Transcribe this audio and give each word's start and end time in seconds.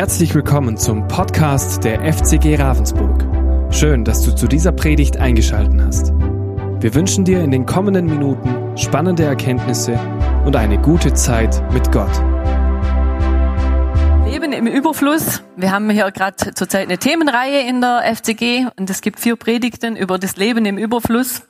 Herzlich 0.00 0.34
willkommen 0.34 0.78
zum 0.78 1.06
Podcast 1.08 1.84
der 1.84 2.00
FCG 2.10 2.56
Ravensburg. 2.56 3.22
Schön, 3.70 4.02
dass 4.02 4.22
du 4.22 4.34
zu 4.34 4.48
dieser 4.48 4.72
Predigt 4.72 5.18
eingeschaltet 5.18 5.78
hast. 5.78 6.12
Wir 6.80 6.94
wünschen 6.94 7.26
dir 7.26 7.44
in 7.44 7.50
den 7.50 7.66
kommenden 7.66 8.06
Minuten 8.06 8.78
spannende 8.78 9.24
Erkenntnisse 9.24 10.00
und 10.46 10.56
eine 10.56 10.80
gute 10.80 11.12
Zeit 11.12 11.62
mit 11.74 11.92
Gott. 11.92 12.10
Leben 14.24 14.54
im 14.54 14.66
Überfluss. 14.66 15.42
Wir 15.56 15.70
haben 15.70 15.90
hier 15.90 16.10
gerade 16.10 16.54
zurzeit 16.54 16.86
eine 16.86 16.96
Themenreihe 16.96 17.68
in 17.68 17.82
der 17.82 18.02
FCG 18.16 18.68
und 18.78 18.88
es 18.88 19.02
gibt 19.02 19.20
vier 19.20 19.36
Predigten 19.36 19.96
über 19.96 20.18
das 20.18 20.36
Leben 20.36 20.64
im 20.64 20.78
Überfluss. 20.78 21.42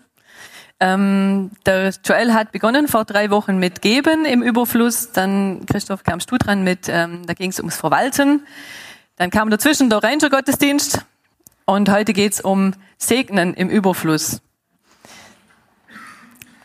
Ähm, 0.82 1.50
der 1.66 1.92
Joel 2.04 2.32
hat 2.32 2.52
begonnen 2.52 2.88
vor 2.88 3.04
drei 3.04 3.30
Wochen 3.30 3.58
mit 3.58 3.82
Geben 3.82 4.24
im 4.24 4.42
Überfluss. 4.42 5.12
Dann, 5.12 5.66
Christoph, 5.66 6.04
kamst 6.04 6.30
du 6.30 6.38
dran 6.38 6.64
mit, 6.64 6.88
ähm, 6.88 7.26
da 7.26 7.34
ging 7.34 7.50
es 7.50 7.58
ums 7.58 7.76
Verwalten. 7.76 8.46
Dann 9.16 9.30
kam 9.30 9.50
dazwischen 9.50 9.90
der 9.90 10.02
Ranger-Gottesdienst. 10.02 11.04
Und 11.66 11.90
heute 11.90 12.14
geht's 12.14 12.40
um 12.40 12.72
Segnen 12.96 13.52
im 13.54 13.68
Überfluss. 13.68 14.40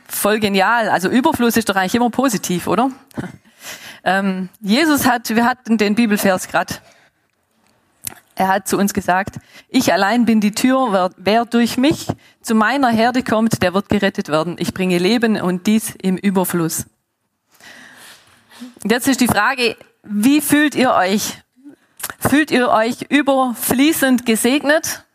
Voll 0.08 0.40
genial. 0.40 0.90
Also 0.90 1.10
Überfluss 1.10 1.58
ist 1.58 1.68
doch 1.68 1.76
eigentlich 1.76 1.96
immer 1.96 2.10
positiv, 2.10 2.68
oder? 2.68 2.92
Ähm, 4.08 4.50
Jesus 4.62 5.08
hat, 5.08 5.36
wir 5.36 5.46
hatten 5.46 5.80
den 5.80 5.96
Bibelvers 5.96 6.48
gerade 6.48 6.76
er 8.36 8.50
hat 8.50 8.68
zu 8.68 8.78
uns 8.78 8.94
gesagt, 8.94 9.38
ich 9.70 9.94
allein 9.94 10.26
bin 10.26 10.42
die 10.42 10.52
Tür, 10.52 10.92
wer, 10.92 11.10
wer, 11.16 11.46
durch 11.46 11.78
mich 11.78 12.08
zu 12.42 12.54
meiner 12.54 12.90
Herde 12.90 13.24
kommt, 13.24 13.64
der 13.64 13.74
wird 13.74 13.88
gerettet 13.88 14.28
werden. 14.28 14.58
Ich 14.60 14.74
bringe 14.74 14.98
Leben 14.98 15.40
und 15.40 15.68
dies 15.68 15.96
im 16.02 16.18
Überfluss. 16.18 16.86
Jetzt 18.84 19.08
ist 19.08 19.22
die 19.22 19.28
Frage, 19.28 19.78
wie 20.04 20.42
fühlt 20.42 20.76
ihr 20.76 20.94
euch? 20.94 21.42
Fühlt 22.20 22.52
ihr 22.52 22.70
euch 22.70 23.04
überfließend 23.10 24.26
gesegnet? 24.26 25.06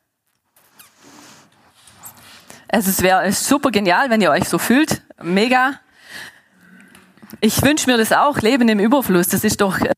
Also 2.69 2.91
es 2.91 3.03
wäre 3.03 3.31
super 3.33 3.71
genial, 3.71 4.11
wenn 4.11 4.21
ihr 4.21 4.31
euch 4.31 4.49
so 4.49 4.59
fühlt. 4.59 5.03
Mega. 5.23 5.79
Ich 7.41 7.63
wünsche 7.63 7.91
mir 7.91 7.99
das 7.99 8.13
auch, 8.13 8.39
Leben 8.39 8.69
im 8.69 8.81
Überfluss. 8.81 9.29
Das 9.29 9.45
ist 9.45 9.61
doch 9.61 9.79
äh, 9.81 9.93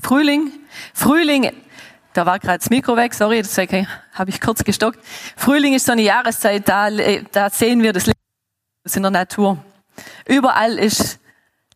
Frühling. 0.00 0.52
Frühling 0.92 1.52
da 2.14 2.26
war 2.26 2.38
gerade 2.38 2.58
das 2.58 2.70
Mikro 2.70 2.96
weg, 2.96 3.14
sorry, 3.14 3.42
deswegen 3.42 3.88
habe 4.12 4.30
ich 4.30 4.40
kurz 4.40 4.64
gestockt. 4.64 4.98
Frühling 5.36 5.74
ist 5.74 5.86
so 5.86 5.92
eine 5.92 6.02
Jahreszeit, 6.02 6.68
da, 6.68 6.88
da 6.90 7.50
sehen 7.50 7.82
wir 7.82 7.92
das 7.92 8.06
Leben 8.06 8.18
in 8.94 9.02
der 9.02 9.10
Natur. 9.10 9.58
Überall 10.26 10.78
ist 10.78 11.18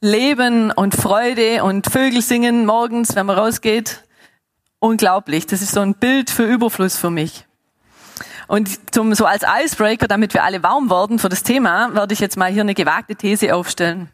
Leben 0.01 0.70
und 0.70 0.95
Freude 0.95 1.65
und 1.65 1.87
Vögel 1.87 2.23
singen 2.23 2.67
morgens, 2.67 3.17
wenn 3.17 3.27
man 3.27 3.39
rausgeht. 3.39 4.03
Unglaublich. 4.78 5.47
Das 5.47 5.62
ist 5.62 5.73
so 5.73 5.81
ein 5.81 5.95
Bild 5.95 6.31
für 6.31 6.45
Überfluss 6.45 6.97
für 6.97 7.11
mich. 7.11 7.47
Und 8.47 8.95
zum, 8.95 9.15
so 9.15 9.25
als 9.25 9.43
Icebreaker, 9.43 10.06
damit 10.06 10.34
wir 10.34 10.45
alle 10.45 10.62
warm 10.62 10.91
werden 10.91 11.19
für 11.19 11.28
das 11.28 11.43
Thema, 11.43 11.95
werde 11.95 12.15
ich 12.15 12.21
jetzt 12.21 12.37
mal 12.37 12.53
hier 12.53 12.62
eine 12.62 12.75
gewagte 12.75 13.17
These 13.17 13.55
aufstellen. 13.55 14.11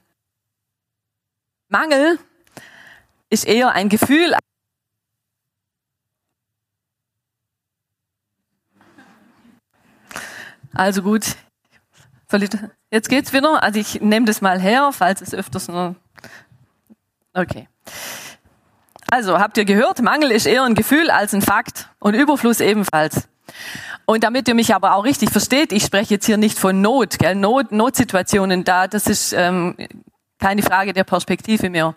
Mangel 1.69 2.19
ist 3.29 3.47
eher 3.47 3.73
ein 3.73 3.89
Gefühl, 3.89 4.35
Also 10.75 11.03
gut, 11.03 11.37
jetzt 12.91 13.09
geht's 13.09 13.33
wieder. 13.33 13.63
Also 13.63 13.79
ich 13.79 14.01
nehme 14.01 14.27
das 14.27 14.41
mal 14.41 14.61
her, 14.61 14.91
falls 14.93 15.21
es 15.21 15.35
öfters 15.35 15.69
nur. 15.69 15.97
Okay. 17.35 17.69
Also 19.11 19.39
habt 19.39 19.59
ihr 19.59 19.65
gehört, 19.65 20.01
Mangel 20.01 20.31
ist 20.31 20.47
eher 20.47 20.65
ein 20.65 20.75
Gefühl 20.75 21.11
als 21.11 21.35
ein 21.35 21.43
Fakt 21.43 21.91
und 21.99 22.15
Überfluss 22.15 22.61
ebenfalls. 22.61 23.29
Und 24.07 24.25
damit 24.25 24.49
ihr 24.49 24.55
mich 24.55 24.75
aber 24.75 24.95
auch 24.95 25.05
richtig 25.05 25.31
versteht, 25.31 25.73
ich 25.73 25.85
spreche 25.85 26.15
jetzt 26.15 26.27
hier 26.27 26.39
nicht 26.39 26.59
von 26.59 26.81
Not, 26.81 27.19
gell? 27.19 27.35
Not, 27.35 27.73
Notsituationen 27.73 28.65
da, 28.65 28.89
das 28.89 29.07
ist 29.07 29.33
ähm, 29.33 29.77
keine 30.39 30.63
Frage 30.63 30.93
der 30.93 31.05
Perspektive 31.05 31.71
mehr. 31.71 31.95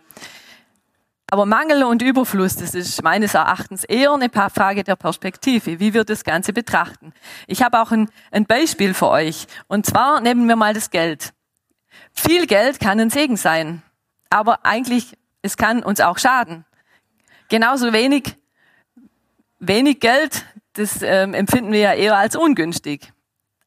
Aber 1.27 1.45
Mangel 1.47 1.83
und 1.83 2.03
Überfluss, 2.03 2.55
das 2.55 2.75
ist 2.75 3.01
meines 3.01 3.33
Erachtens 3.33 3.83
eher 3.83 4.11
eine 4.11 4.29
Frage 4.29 4.83
der 4.83 4.95
Perspektive, 4.95 5.79
wie 5.79 5.93
wir 5.93 6.03
das 6.03 6.23
Ganze 6.23 6.53
betrachten. 6.53 7.13
Ich 7.47 7.63
habe 7.63 7.81
auch 7.81 7.91
ein, 7.91 8.09
ein 8.31 8.45
Beispiel 8.45 8.93
für 8.93 9.09
euch. 9.09 9.47
Und 9.67 9.87
zwar 9.87 10.21
nehmen 10.21 10.47
wir 10.47 10.55
mal 10.55 10.73
das 10.73 10.91
Geld. 10.91 11.33
Viel 12.13 12.45
Geld 12.45 12.79
kann 12.79 12.99
ein 12.99 13.09
Segen 13.09 13.37
sein, 13.37 13.81
aber 14.29 14.65
eigentlich, 14.65 15.17
es 15.41 15.57
kann 15.57 15.83
uns 15.83 15.99
auch 15.99 16.19
schaden. 16.19 16.65
Genauso 17.49 17.91
wenig, 17.91 18.35
wenig 19.59 19.99
Geld, 19.99 20.45
das 20.73 21.01
ähm, 21.01 21.33
empfinden 21.33 21.71
wir 21.71 21.79
ja 21.79 21.93
eher 21.93 22.17
als 22.17 22.35
ungünstig. 22.35 23.11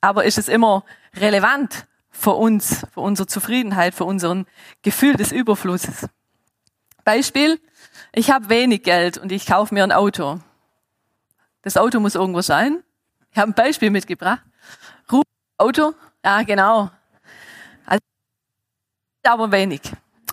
Aber 0.00 0.24
ist 0.24 0.38
es 0.38 0.48
immer 0.48 0.84
relevant 1.16 1.86
für 2.10 2.32
uns, 2.32 2.86
für 2.92 3.00
unsere 3.00 3.26
Zufriedenheit, 3.26 3.94
für 3.94 4.04
unseren 4.04 4.46
Gefühl 4.82 5.14
des 5.14 5.32
Überflusses? 5.32 6.08
Beispiel, 7.08 7.58
ich 8.12 8.30
habe 8.30 8.50
wenig 8.50 8.82
Geld 8.82 9.16
und 9.16 9.32
ich 9.32 9.46
kaufe 9.46 9.72
mir 9.72 9.82
ein 9.82 9.92
Auto. 9.92 10.40
Das 11.62 11.78
Auto 11.78 12.00
muss 12.00 12.14
irgendwo 12.14 12.42
sein. 12.42 12.82
Ich 13.32 13.38
habe 13.38 13.50
ein 13.50 13.54
Beispiel 13.54 13.88
mitgebracht. 13.88 14.42
Ruf 15.10 15.24
Auto, 15.56 15.94
ja 16.22 16.42
genau. 16.42 16.90
Also, 17.86 18.02
aber 19.22 19.50
wenig. 19.52 19.80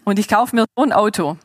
Und 0.04 0.20
ich 0.20 0.28
kaufe 0.28 0.54
mir 0.54 0.66
so 0.76 0.84
ein 0.84 0.92
Auto. 0.92 1.38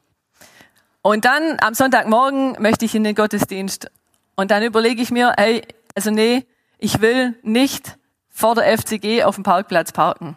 Und 1.01 1.25
dann 1.25 1.59
am 1.61 1.75
Sonntagmorgen 1.75 2.61
möchte 2.61 2.85
ich 2.85 2.97
in 2.97 3.05
den 3.05 3.15
Gottesdienst. 3.15 3.89
Und 4.35 4.51
dann 4.51 4.65
überlege 4.65 5.01
ich 5.01 5.13
mir, 5.13 5.35
hey, 5.37 5.63
also 5.95 6.11
nee, 6.11 6.45
ich 6.77 7.01
will 7.03 7.39
nicht 7.45 7.97
vor 8.31 8.57
der 8.57 8.77
FCG 8.77 9.23
auf 9.23 9.37
dem 9.37 9.45
Parkplatz 9.45 9.93
parken. 9.93 10.37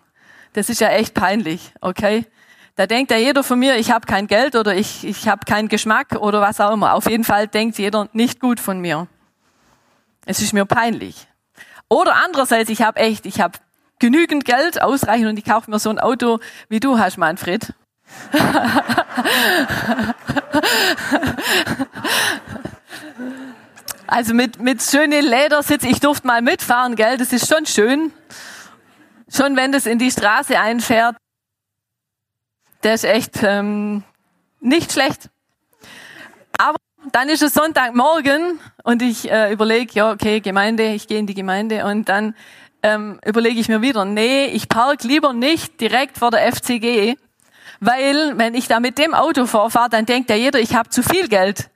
Das 0.53 0.69
ist 0.69 0.81
ja 0.81 0.89
echt 0.89 1.15
peinlich, 1.15 1.73
okay? 1.81 2.27
Da 2.75 2.87
denkt 2.87 3.11
ja 3.11 3.17
jeder 3.17 3.43
von 3.43 3.59
mir, 3.59 3.75
ich 3.75 3.91
habe 3.91 4.07
kein 4.07 4.25
Geld 4.25 4.55
oder 4.55 4.75
ich, 4.75 5.05
ich 5.05 5.27
habe 5.27 5.45
keinen 5.45 5.67
Geschmack 5.67 6.15
oder 6.15 6.41
was 6.41 6.59
auch 6.59 6.73
immer. 6.73 6.95
Auf 6.95 7.07
jeden 7.07 7.23
Fall 7.23 7.47
denkt 7.47 7.77
jeder 7.77 8.09
nicht 8.13 8.39
gut 8.39 8.59
von 8.59 8.79
mir. 8.79 9.07
Es 10.25 10.41
ist 10.41 10.53
mir 10.53 10.65
peinlich. 10.65 11.27
Oder 11.87 12.15
andererseits, 12.23 12.71
ich 12.71 12.81
habe 12.81 12.99
echt, 12.99 13.27
ich 13.27 13.39
habe 13.39 13.59
genügend 13.99 14.45
Geld, 14.45 14.81
ausreichend 14.81 15.27
und 15.27 15.37
ich 15.37 15.45
kaufe 15.45 15.69
mir 15.69 15.77
so 15.77 15.91
ein 15.91 15.99
Auto, 15.99 16.39
wie 16.67 16.79
du 16.79 16.97
hast, 16.97 17.17
Manfred. 17.17 17.73
also 24.07 24.33
mit, 24.33 24.59
mit 24.59 24.81
schönen 24.81 25.23
Ledersitz, 25.23 25.83
ich 25.83 25.99
durfte 25.99 26.25
mal 26.25 26.41
mitfahren, 26.41 26.95
gell, 26.95 27.17
das 27.17 27.31
ist 27.33 27.47
schon 27.47 27.67
schön. 27.67 28.11
Schon 29.29 29.55
wenn 29.55 29.71
das 29.71 29.85
in 29.85 29.99
die 29.99 30.09
Straße 30.09 30.59
einfährt, 30.59 31.15
der 32.83 32.93
ist 32.93 33.05
echt 33.05 33.41
ähm, 33.43 34.03
nicht 34.59 34.91
schlecht. 34.91 35.29
Aber 36.57 36.77
dann 37.11 37.29
ist 37.29 37.41
es 37.41 37.53
Sonntagmorgen 37.53 38.59
und 38.83 39.01
ich 39.01 39.29
äh, 39.29 39.51
überlege, 39.51 39.93
ja, 39.93 40.11
okay, 40.11 40.39
Gemeinde, 40.39 40.93
ich 40.93 41.07
gehe 41.07 41.19
in 41.19 41.27
die 41.27 41.33
Gemeinde 41.33 41.85
und 41.85 42.09
dann 42.09 42.35
ähm, 42.81 43.19
überlege 43.25 43.59
ich 43.59 43.69
mir 43.69 43.81
wieder, 43.81 44.05
nee, 44.05 44.45
ich 44.45 44.69
park 44.69 45.03
lieber 45.03 45.33
nicht 45.33 45.79
direkt 45.81 46.17
vor 46.17 46.31
der 46.31 46.51
FCG, 46.51 47.15
weil 47.79 48.37
wenn 48.37 48.55
ich 48.55 48.67
da 48.67 48.79
mit 48.79 48.97
dem 48.97 49.13
Auto 49.13 49.45
vorfahre, 49.45 49.89
dann 49.89 50.05
denkt 50.05 50.29
ja 50.29 50.35
jeder, 50.35 50.59
ich 50.59 50.75
habe 50.75 50.89
zu 50.89 51.03
viel 51.03 51.27
Geld. 51.27 51.69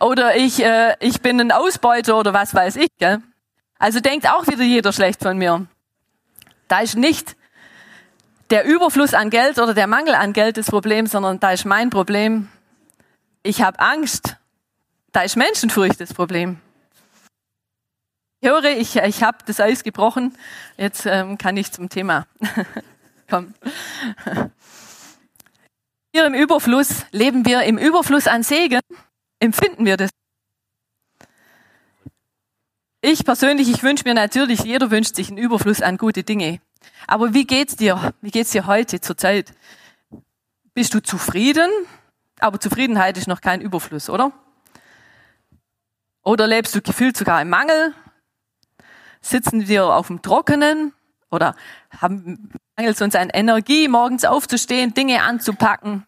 Oder 0.00 0.36
ich, 0.36 0.64
äh, 0.64 0.96
ich 0.98 1.20
bin 1.20 1.40
ein 1.40 1.52
Ausbeuter 1.52 2.18
oder 2.18 2.34
was 2.34 2.54
weiß 2.54 2.76
ich. 2.76 2.88
Gell? 2.98 3.22
Also 3.78 4.00
denkt 4.00 4.28
auch 4.28 4.46
wieder 4.48 4.64
jeder 4.64 4.92
schlecht 4.92 5.22
von 5.22 5.38
mir. 5.38 5.66
Da 6.66 6.80
ist 6.80 6.96
nicht 6.96 7.36
der 8.52 8.66
Überfluss 8.66 9.14
an 9.14 9.30
Geld 9.30 9.58
oder 9.58 9.72
der 9.72 9.86
Mangel 9.86 10.14
an 10.14 10.34
Geld 10.34 10.58
das 10.58 10.66
Problem, 10.66 11.06
sondern 11.06 11.40
da 11.40 11.52
ist 11.52 11.64
mein 11.64 11.88
Problem. 11.88 12.48
Ich 13.42 13.62
habe 13.62 13.80
Angst. 13.80 14.36
Da 15.10 15.22
ist 15.22 15.36
Menschenfurcht 15.36 15.98
das 15.98 16.12
Problem. 16.12 16.60
Ich 18.40 18.50
höre, 18.50 18.64
ich, 18.64 18.96
ich 18.96 19.22
habe 19.22 19.38
das 19.46 19.58
Eis 19.58 19.82
gebrochen. 19.82 20.36
Jetzt 20.76 21.06
ähm, 21.06 21.38
kann 21.38 21.56
ich 21.56 21.72
zum 21.72 21.88
Thema 21.88 22.26
kommen. 23.30 23.54
Hier 26.12 26.26
im 26.26 26.34
Überfluss 26.34 27.06
leben 27.10 27.46
wir 27.46 27.62
im 27.62 27.78
Überfluss 27.78 28.26
an 28.26 28.42
Segen. 28.42 28.80
Empfinden 29.40 29.86
wir 29.86 29.96
das? 29.96 30.10
Ich 33.00 33.24
persönlich, 33.24 33.70
ich 33.70 33.82
wünsche 33.82 34.04
mir 34.04 34.14
natürlich, 34.14 34.60
jeder 34.60 34.90
wünscht 34.90 35.16
sich 35.16 35.28
einen 35.28 35.38
Überfluss 35.38 35.80
an 35.80 35.96
gute 35.96 36.22
Dinge. 36.22 36.60
Aber 37.06 37.34
wie 37.34 37.44
geht's 37.44 37.76
dir? 37.76 38.14
Wie 38.20 38.30
geht's 38.30 38.50
dir 38.50 38.66
heute 38.66 39.00
zur 39.00 39.16
Zeit? 39.16 39.52
Bist 40.74 40.94
du 40.94 41.00
zufrieden? 41.00 41.70
Aber 42.40 42.58
Zufriedenheit 42.58 43.16
ist 43.18 43.28
noch 43.28 43.40
kein 43.40 43.60
Überfluss, 43.60 44.10
oder? 44.10 44.32
Oder 46.24 46.46
lebst 46.46 46.74
du 46.74 46.80
gefühlt 46.80 47.16
sogar 47.16 47.40
im 47.42 47.48
Mangel? 47.48 47.94
Sitzen 49.20 49.68
wir 49.68 49.86
auf 49.86 50.08
dem 50.08 50.22
Trockenen? 50.22 50.92
Oder 51.30 51.54
haben, 52.00 52.50
mangelt 52.76 52.96
es 52.96 53.02
uns 53.02 53.14
an 53.14 53.30
Energie, 53.30 53.88
morgens 53.88 54.24
aufzustehen, 54.24 54.94
Dinge 54.94 55.22
anzupacken? 55.22 56.06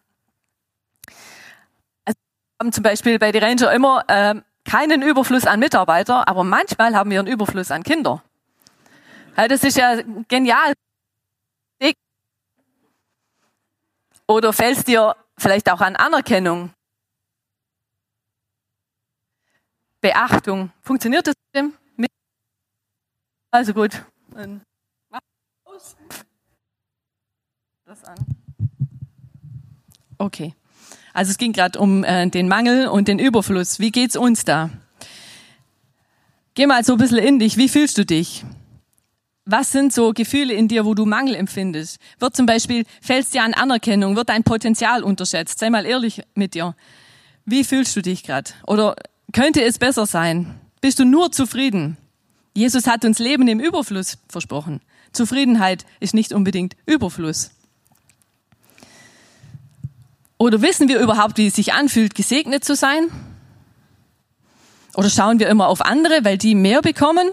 Also 2.05 2.17
haben 2.59 2.71
zum 2.71 2.83
Beispiel 2.83 3.17
bei 3.17 3.31
den 3.31 3.43
Ranger 3.43 3.71
immer 3.71 4.03
äh, 4.07 4.35
keinen 4.65 5.01
Überfluss 5.01 5.47
an 5.47 5.59
Mitarbeiter, 5.59 6.27
aber 6.27 6.43
manchmal 6.43 6.95
haben 6.95 7.09
wir 7.09 7.19
einen 7.19 7.27
Überfluss 7.27 7.71
an 7.71 7.83
Kinder. 7.83 8.23
Das 9.35 9.63
ist 9.63 9.77
ja 9.77 10.01
genial. 10.27 10.73
Oder 14.27 14.53
fällst 14.53 14.87
dir 14.87 15.15
vielleicht 15.37 15.69
auch 15.69 15.81
an 15.81 15.95
Anerkennung? 15.95 16.73
Beachtung. 20.01 20.71
Funktioniert 20.81 21.27
das 21.27 21.35
mit? 21.95 22.09
Also 23.51 23.73
gut. 23.73 24.03
Das 27.85 28.03
an. 28.03 28.17
Okay. 30.17 30.55
Also 31.13 31.31
es 31.31 31.37
ging 31.37 31.53
gerade 31.53 31.79
um 31.79 32.03
äh, 32.03 32.27
den 32.29 32.47
Mangel 32.47 32.87
und 32.87 33.07
den 33.07 33.19
Überfluss. 33.19 33.79
Wie 33.79 33.91
geht's 33.91 34.15
uns 34.15 34.43
da? 34.43 34.69
Geh 36.55 36.65
mal 36.67 36.83
so 36.83 36.93
ein 36.93 36.97
bisschen 36.97 37.19
in 37.19 37.39
dich. 37.39 37.57
Wie 37.57 37.69
fühlst 37.69 37.97
du 37.97 38.05
dich? 38.05 38.43
Was 39.47 39.71
sind 39.71 39.93
so 39.93 40.11
Gefühle 40.11 40.55
in 40.55 40.67
dir, 40.67 40.85
wo 40.85 40.95
du 40.95 41.05
Mangel 41.05 41.35
empfindest? 41.35 41.99
Wird 42.17 42.35
zum 42.35 42.47
Beispiel, 42.47 42.83
fällst 42.99 43.35
dir 43.35 43.43
an 43.43 43.53
Anerkennung? 43.53 44.15
Wird 44.15 44.29
dein 44.29 44.43
Potenzial 44.43 45.03
unterschätzt? 45.03 45.59
Sei 45.59 45.69
mal 45.69 45.85
ehrlich 45.85 46.23
mit 46.33 46.55
dir. 46.55 46.75
Wie 47.45 47.63
fühlst 47.63 47.95
du 47.95 48.01
dich 48.01 48.23
gerade? 48.23 48.49
Oder 48.65 48.95
könnte 49.33 49.61
es 49.61 49.77
besser 49.77 50.07
sein? 50.07 50.59
Bist 50.81 50.97
du 50.97 51.05
nur 51.05 51.31
zufrieden? 51.31 51.97
Jesus 52.55 52.87
hat 52.87 53.05
uns 53.05 53.19
Leben 53.19 53.47
im 53.47 53.59
Überfluss 53.59 54.17
versprochen. 54.29 54.81
Zufriedenheit 55.11 55.85
ist 55.99 56.15
nicht 56.15 56.33
unbedingt 56.33 56.75
Überfluss. 56.87 57.51
Oder 60.39 60.63
wissen 60.63 60.87
wir 60.87 60.99
überhaupt, 60.99 61.37
wie 61.37 61.47
es 61.47 61.55
sich 61.55 61.73
anfühlt, 61.73 62.15
gesegnet 62.15 62.63
zu 62.63 62.75
sein? 62.75 63.09
Oder 64.95 65.09
schauen 65.11 65.39
wir 65.39 65.49
immer 65.49 65.67
auf 65.67 65.81
andere, 65.81 66.23
weil 66.23 66.39
die 66.39 66.55
mehr 66.55 66.81
bekommen? 66.81 67.29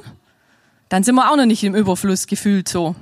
Dann 0.92 1.04
sind 1.04 1.14
wir 1.14 1.32
auch 1.32 1.36
noch 1.36 1.46
nicht 1.46 1.64
im 1.64 1.74
Überfluss 1.74 2.26
gefühlt 2.26 2.68
so. 2.68 2.94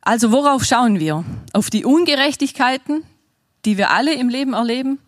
Also 0.00 0.32
worauf 0.32 0.64
schauen 0.64 0.98
wir? 0.98 1.26
Auf 1.52 1.68
die 1.68 1.84
Ungerechtigkeiten, 1.84 3.02
die 3.66 3.76
wir 3.76 3.90
alle 3.90 4.14
im 4.14 4.30
Leben 4.30 4.54
erleben? 4.54 4.98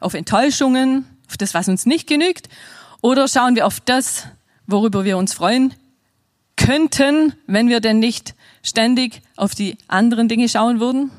Auf 0.00 0.14
Enttäuschungen? 0.14 1.04
Auf 1.28 1.36
das, 1.36 1.52
was 1.52 1.68
uns 1.68 1.84
nicht 1.84 2.06
genügt? 2.06 2.48
Oder 3.02 3.28
schauen 3.28 3.56
wir 3.56 3.66
auf 3.66 3.80
das, 3.80 4.26
worüber 4.66 5.04
wir 5.04 5.18
uns 5.18 5.34
freuen 5.34 5.74
könnten, 6.56 7.34
wenn 7.46 7.68
wir 7.68 7.80
denn 7.80 7.98
nicht 7.98 8.34
ständig 8.62 9.20
auf 9.36 9.54
die 9.54 9.76
anderen 9.86 10.28
Dinge 10.28 10.48
schauen 10.48 10.80
würden? 10.80 11.10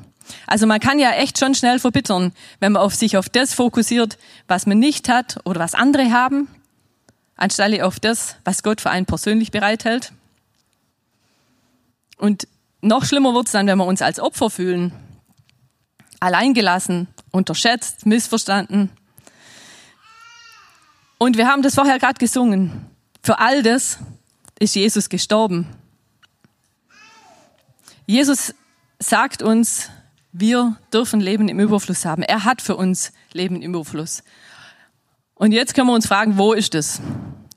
Also 0.48 0.66
man 0.66 0.80
kann 0.80 0.98
ja 0.98 1.12
echt 1.12 1.38
schon 1.38 1.54
schnell 1.54 1.78
verbittern, 1.78 2.32
wenn 2.58 2.72
man 2.72 2.82
auf 2.82 2.96
sich 2.96 3.16
auf 3.16 3.28
das 3.28 3.54
fokussiert, 3.54 4.18
was 4.48 4.66
man 4.66 4.80
nicht 4.80 5.08
hat 5.08 5.38
oder 5.44 5.60
was 5.60 5.74
andere 5.74 6.10
haben, 6.10 6.48
anstelle 7.36 7.84
auf 7.84 8.00
das, 8.00 8.36
was 8.44 8.62
Gott 8.62 8.80
für 8.80 8.90
einen 8.90 9.06
persönlich 9.06 9.50
bereithält. 9.50 10.12
Und 12.16 12.46
noch 12.80 13.04
schlimmer 13.04 13.34
wird 13.34 13.46
es 13.46 13.52
dann, 13.52 13.66
wenn 13.66 13.78
wir 13.78 13.86
uns 13.86 14.02
als 14.02 14.20
Opfer 14.20 14.50
fühlen, 14.50 14.92
alleingelassen, 16.20 17.08
unterschätzt, 17.30 18.06
missverstanden. 18.06 18.90
Und 21.18 21.36
wir 21.36 21.48
haben 21.48 21.62
das 21.62 21.74
vorher 21.74 21.98
gerade 21.98 22.18
gesungen. 22.18 22.86
Für 23.22 23.38
all 23.38 23.62
das 23.62 23.98
ist 24.58 24.74
Jesus 24.74 25.08
gestorben. 25.08 25.66
Jesus 28.06 28.54
sagt 28.98 29.42
uns, 29.42 29.90
wir 30.32 30.76
dürfen 30.92 31.20
Leben 31.20 31.48
im 31.48 31.60
Überfluss 31.60 32.04
haben. 32.04 32.22
Er 32.22 32.44
hat 32.44 32.60
für 32.60 32.76
uns 32.76 33.12
Leben 33.32 33.62
im 33.62 33.74
Überfluss. 33.74 34.22
Und 35.34 35.52
jetzt 35.52 35.74
können 35.74 35.88
wir 35.88 35.94
uns 35.94 36.06
fragen, 36.06 36.38
wo 36.38 36.52
ist 36.52 36.74
es? 36.74 37.00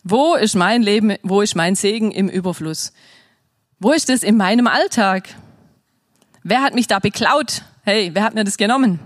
Wo 0.04 0.36
ist 0.36 0.56
mein 0.56 0.82
Leben, 0.82 1.16
wo 1.24 1.42
ist 1.42 1.56
mein 1.56 1.76
Segen 1.76 2.12
im 2.12 2.30
Überfluss? 2.30 2.94
Wo 3.80 3.92
ist 3.92 4.10
es 4.10 4.24
in 4.24 4.38
meinem 4.38 4.68
Alltag? 4.68 5.30
Wer 6.44 6.62
hat 6.62 6.74
mich 6.74 6.88
da 6.88 7.00
beklaut? 7.00 7.64
Hey, 7.84 8.12
wer 8.14 8.24
hat 8.24 8.34
mir 8.34 8.44
das 8.44 8.58
genommen? 8.58 9.00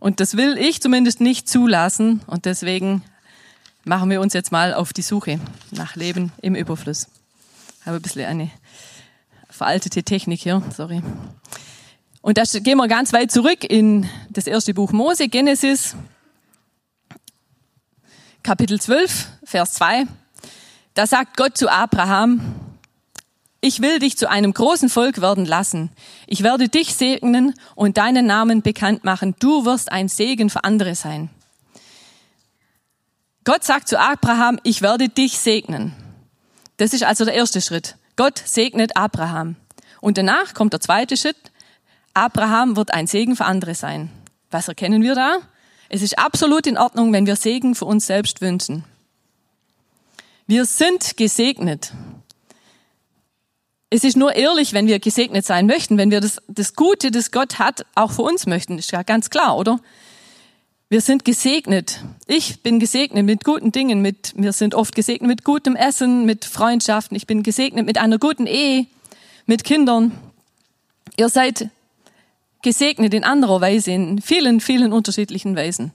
Und 0.00 0.18
das 0.18 0.36
will 0.36 0.58
ich 0.58 0.82
zumindest 0.82 1.20
nicht 1.20 1.48
zulassen. 1.48 2.22
Und 2.26 2.46
deswegen 2.46 3.02
machen 3.84 4.10
wir 4.10 4.20
uns 4.20 4.32
jetzt 4.32 4.50
mal 4.50 4.74
auf 4.74 4.92
die 4.92 5.02
Suche 5.02 5.38
nach 5.70 5.94
Leben 5.94 6.32
im 6.42 6.54
Überfluss. 6.56 7.06
Ich 7.80 7.86
habe 7.86 7.96
ein 7.96 8.02
bisschen 8.02 8.26
eine 8.26 8.50
veraltete 9.48 10.02
Technik 10.02 10.40
hier, 10.40 10.62
sorry. 10.74 11.02
Und 12.20 12.38
da 12.38 12.42
gehen 12.44 12.78
wir 12.78 12.88
ganz 12.88 13.12
weit 13.12 13.30
zurück 13.30 13.62
in 13.62 14.08
das 14.30 14.46
erste 14.46 14.74
Buch 14.74 14.92
Mose, 14.92 15.28
Genesis, 15.28 15.96
Kapitel 18.42 18.80
12, 18.80 19.28
Vers 19.44 19.74
2. 19.74 20.04
Da 20.94 21.06
sagt 21.06 21.36
Gott 21.36 21.56
zu 21.56 21.70
Abraham, 21.70 22.40
ich 23.60 23.80
will 23.80 24.00
dich 24.00 24.18
zu 24.18 24.28
einem 24.28 24.52
großen 24.52 24.88
Volk 24.88 25.20
werden 25.20 25.46
lassen. 25.46 25.90
Ich 26.26 26.42
werde 26.42 26.68
dich 26.68 26.96
segnen 26.96 27.54
und 27.76 27.98
deinen 27.98 28.26
Namen 28.26 28.62
bekannt 28.62 29.04
machen. 29.04 29.36
Du 29.38 29.64
wirst 29.64 29.92
ein 29.92 30.08
Segen 30.08 30.50
für 30.50 30.64
andere 30.64 30.96
sein. 30.96 31.30
Gott 33.44 33.62
sagt 33.62 33.86
zu 33.86 34.00
Abraham, 34.00 34.58
ich 34.64 34.82
werde 34.82 35.08
dich 35.08 35.38
segnen. 35.38 35.94
Das 36.78 36.92
ist 36.92 37.04
also 37.04 37.24
der 37.24 37.34
erste 37.34 37.60
Schritt. 37.60 37.96
Gott 38.16 38.42
segnet 38.44 38.96
Abraham. 38.96 39.54
Und 40.00 40.18
danach 40.18 40.52
kommt 40.54 40.72
der 40.72 40.80
zweite 40.80 41.16
Schritt. 41.16 41.36
Abraham 42.12 42.74
wird 42.74 42.92
ein 42.92 43.06
Segen 43.06 43.36
für 43.36 43.44
andere 43.44 43.76
sein. 43.76 44.10
Was 44.50 44.66
erkennen 44.66 45.02
wir 45.02 45.14
da? 45.14 45.38
Es 45.94 46.00
ist 46.00 46.18
absolut 46.18 46.66
in 46.66 46.78
Ordnung, 46.78 47.12
wenn 47.12 47.26
wir 47.26 47.36
Segen 47.36 47.74
für 47.74 47.84
uns 47.84 48.06
selbst 48.06 48.40
wünschen. 48.40 48.84
Wir 50.46 50.64
sind 50.64 51.18
gesegnet. 51.18 51.92
Es 53.90 54.02
ist 54.02 54.16
nur 54.16 54.34
ehrlich, 54.34 54.72
wenn 54.72 54.86
wir 54.86 55.00
gesegnet 55.00 55.44
sein 55.44 55.66
möchten, 55.66 55.98
wenn 55.98 56.10
wir 56.10 56.22
das, 56.22 56.40
das 56.48 56.76
Gute, 56.76 57.10
das 57.10 57.30
Gott 57.30 57.58
hat, 57.58 57.84
auch 57.94 58.10
für 58.10 58.22
uns 58.22 58.46
möchten. 58.46 58.78
Ist 58.78 58.90
ja 58.90 59.02
ganz 59.02 59.28
klar, 59.28 59.58
oder? 59.58 59.80
Wir 60.88 61.02
sind 61.02 61.26
gesegnet. 61.26 62.02
Ich 62.26 62.62
bin 62.62 62.80
gesegnet 62.80 63.26
mit 63.26 63.44
guten 63.44 63.70
Dingen, 63.70 64.00
mit, 64.00 64.32
wir 64.34 64.54
sind 64.54 64.74
oft 64.74 64.94
gesegnet 64.94 65.28
mit 65.28 65.44
gutem 65.44 65.76
Essen, 65.76 66.24
mit 66.24 66.46
Freundschaften. 66.46 67.18
Ich 67.18 67.26
bin 67.26 67.42
gesegnet 67.42 67.84
mit 67.84 67.98
einer 67.98 68.16
guten 68.16 68.46
Ehe, 68.46 68.86
mit 69.44 69.62
Kindern. 69.62 70.12
Ihr 71.18 71.28
seid 71.28 71.68
gesegnet 72.62 73.12
in 73.14 73.24
anderer 73.24 73.60
Weise, 73.60 73.90
in 73.90 74.20
vielen, 74.20 74.60
vielen 74.60 74.92
unterschiedlichen 74.92 75.56
Weisen. 75.56 75.92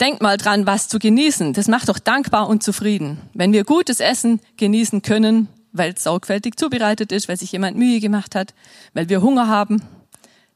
Denkt 0.00 0.20
mal 0.20 0.36
dran, 0.36 0.66
was 0.66 0.88
zu 0.88 0.98
genießen. 0.98 1.52
Das 1.54 1.68
macht 1.68 1.88
doch 1.88 1.98
dankbar 1.98 2.48
und 2.48 2.62
zufrieden. 2.62 3.18
Wenn 3.32 3.52
wir 3.52 3.64
gutes 3.64 4.00
Essen 4.00 4.40
genießen 4.56 5.02
können, 5.02 5.48
weil 5.72 5.92
es 5.92 6.04
sorgfältig 6.04 6.58
zubereitet 6.58 7.12
ist, 7.12 7.28
weil 7.28 7.38
sich 7.38 7.52
jemand 7.52 7.76
Mühe 7.76 8.00
gemacht 8.00 8.34
hat, 8.34 8.54
weil 8.92 9.08
wir 9.08 9.22
Hunger 9.22 9.48
haben, 9.48 9.82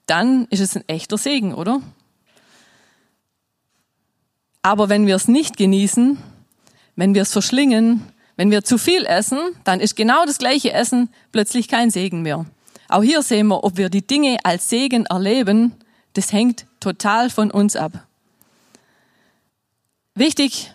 dann 0.07 0.47
ist 0.51 0.61
es 0.61 0.77
ein 0.77 0.85
echter 0.89 1.17
Segen, 1.17 1.55
oder? 1.55 1.81
Aber 4.63 4.89
wenn 4.89 5.07
wir 5.07 5.17
es 5.17 5.29
nicht 5.29 5.57
genießen, 5.57 6.19
wenn 6.97 7.15
wir 7.15 7.23
es 7.23 7.33
verschlingen, 7.33 8.03
wenn 8.37 8.51
wir 8.51 8.65
zu 8.65 8.77
viel 8.77 9.07
essen, 9.07 9.39
dann 9.65 9.81
ist 9.81 9.97
genau 9.97 10.25
das 10.27 10.39
gleiche 10.39 10.73
Essen 10.73 11.09
plötzlich 11.33 11.69
kein 11.69 11.91
Segen 11.91 12.23
mehr. 12.23 12.45
Auch 12.91 13.05
hier 13.05 13.23
sehen 13.23 13.47
wir, 13.47 13.63
ob 13.63 13.77
wir 13.77 13.89
die 13.89 14.05
Dinge 14.05 14.39
als 14.43 14.69
Segen 14.69 15.07
erleben, 15.07 15.77
das 16.15 16.33
hängt 16.33 16.67
total 16.81 17.31
von 17.31 17.53
uns 17.53 17.77
ab. 17.77 17.93
Wichtig 20.17 20.73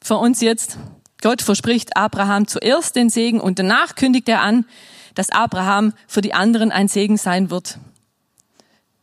für 0.00 0.16
uns 0.16 0.40
jetzt, 0.40 0.78
Gott 1.20 1.42
verspricht 1.42 1.94
Abraham 1.94 2.46
zuerst 2.48 2.96
den 2.96 3.10
Segen 3.10 3.38
und 3.38 3.58
danach 3.58 3.96
kündigt 3.96 4.30
er 4.30 4.40
an, 4.40 4.64
dass 5.14 5.28
Abraham 5.28 5.92
für 6.06 6.22
die 6.22 6.32
anderen 6.32 6.72
ein 6.72 6.88
Segen 6.88 7.18
sein 7.18 7.50
wird. 7.50 7.78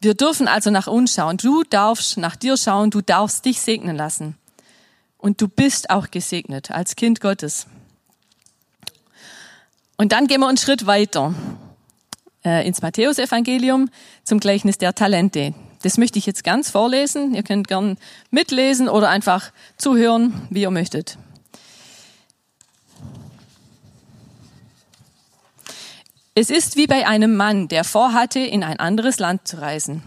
Wir 0.01 0.15
dürfen 0.15 0.47
also 0.47 0.71
nach 0.71 0.87
uns 0.87 1.13
schauen. 1.13 1.37
Du 1.37 1.63
darfst 1.63 2.17
nach 2.17 2.35
dir 2.35 2.57
schauen, 2.57 2.89
du 2.89 3.01
darfst 3.01 3.45
dich 3.45 3.61
segnen 3.61 3.95
lassen. 3.95 4.37
Und 5.19 5.39
du 5.39 5.47
bist 5.47 5.91
auch 5.91 6.09
gesegnet 6.09 6.71
als 6.71 6.95
Kind 6.95 7.21
Gottes. 7.21 7.67
Und 9.97 10.13
dann 10.13 10.25
gehen 10.25 10.39
wir 10.39 10.47
einen 10.47 10.57
Schritt 10.57 10.87
weiter 10.87 11.35
äh, 12.45 12.65
ins 12.65 12.81
Matthäusevangelium 12.81 13.89
zum 14.23 14.39
Gleichnis 14.39 14.77
der 14.77 14.93
Talente. 14.93 15.53
Das 15.81 15.97
möchte 15.97 16.19
ich 16.19 16.25
jetzt 16.25 16.43
ganz 16.43 16.69
vorlesen. 16.69 17.35
Ihr 17.35 17.43
könnt 17.43 17.67
gern 17.67 17.97
mitlesen 18.31 18.89
oder 18.89 19.09
einfach 19.09 19.51
zuhören, 19.77 20.47
wie 20.49 20.61
ihr 20.61 20.71
möchtet. 20.71 21.17
Es 26.33 26.49
ist 26.49 26.75
wie 26.75 26.87
bei 26.87 27.07
einem 27.07 27.35
Mann, 27.35 27.69
der 27.69 27.83
vorhatte, 27.83 28.39
in 28.39 28.63
ein 28.63 28.79
anderes 28.79 29.19
Land 29.19 29.47
zu 29.47 29.61
reisen. 29.61 30.03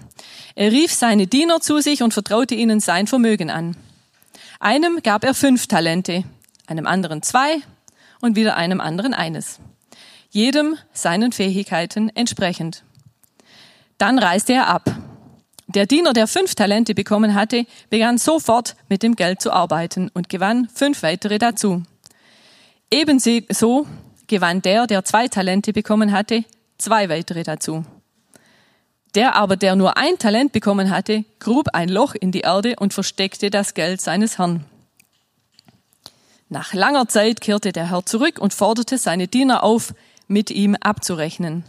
Er 0.54 0.72
rief 0.72 0.92
seine 0.92 1.26
Diener 1.26 1.60
zu 1.60 1.80
sich 1.80 2.02
und 2.02 2.12
vertraute 2.12 2.54
ihnen 2.54 2.80
sein 2.80 3.06
Vermögen 3.06 3.50
an. 3.50 3.76
Einem 4.60 5.00
gab 5.02 5.24
er 5.24 5.32
fünf 5.32 5.68
Talente, 5.68 6.24
einem 6.66 6.86
anderen 6.86 7.22
zwei 7.22 7.62
und 8.20 8.36
wieder 8.36 8.56
einem 8.56 8.80
anderen 8.80 9.14
eines 9.14 9.60
jedem 10.30 10.76
seinen 10.92 11.32
Fähigkeiten 11.32 12.10
entsprechend. 12.14 12.84
Dann 13.98 14.18
reiste 14.18 14.52
er 14.52 14.68
ab. 14.68 14.94
Der 15.66 15.86
Diener, 15.86 16.12
der 16.12 16.26
fünf 16.26 16.54
Talente 16.54 16.94
bekommen 16.94 17.34
hatte, 17.34 17.66
begann 17.90 18.16
sofort 18.16 18.76
mit 18.88 19.02
dem 19.02 19.16
Geld 19.16 19.42
zu 19.42 19.52
arbeiten 19.52 20.10
und 20.14 20.28
gewann 20.28 20.68
fünf 20.74 21.02
weitere 21.02 21.38
dazu. 21.38 21.82
Ebenso 22.90 23.86
gewann 24.26 24.62
der, 24.62 24.86
der 24.86 25.04
zwei 25.04 25.28
Talente 25.28 25.72
bekommen 25.72 26.12
hatte, 26.12 26.44
zwei 26.78 27.10
weitere 27.10 27.42
dazu. 27.42 27.84
Der 29.14 29.34
aber, 29.34 29.56
der 29.56 29.76
nur 29.76 29.96
ein 29.98 30.18
Talent 30.18 30.52
bekommen 30.52 30.90
hatte, 30.90 31.24
grub 31.38 31.68
ein 31.74 31.88
Loch 31.88 32.14
in 32.14 32.32
die 32.32 32.40
Erde 32.40 32.76
und 32.78 32.94
versteckte 32.94 33.50
das 33.50 33.74
Geld 33.74 34.00
seines 34.00 34.38
Herrn. 34.38 34.64
Nach 36.48 36.72
langer 36.72 37.08
Zeit 37.08 37.40
kehrte 37.42 37.72
der 37.72 37.90
Herr 37.90 38.06
zurück 38.06 38.38
und 38.38 38.54
forderte 38.54 38.96
seine 38.96 39.28
Diener 39.28 39.64
auf, 39.64 39.92
mit 40.28 40.50
ihm 40.50 40.76
abzurechnen. 40.80 41.64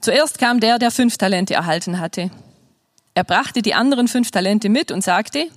Zuerst 0.00 0.38
kam 0.38 0.60
der, 0.60 0.78
der 0.78 0.90
fünf 0.90 1.18
Talente 1.18 1.54
erhalten 1.54 1.98
hatte. 1.98 2.30
Er 3.14 3.24
brachte 3.24 3.62
die 3.62 3.74
anderen 3.74 4.06
fünf 4.06 4.30
Talente 4.30 4.68
mit 4.68 4.92
und 4.92 5.02
sagte, 5.02 5.48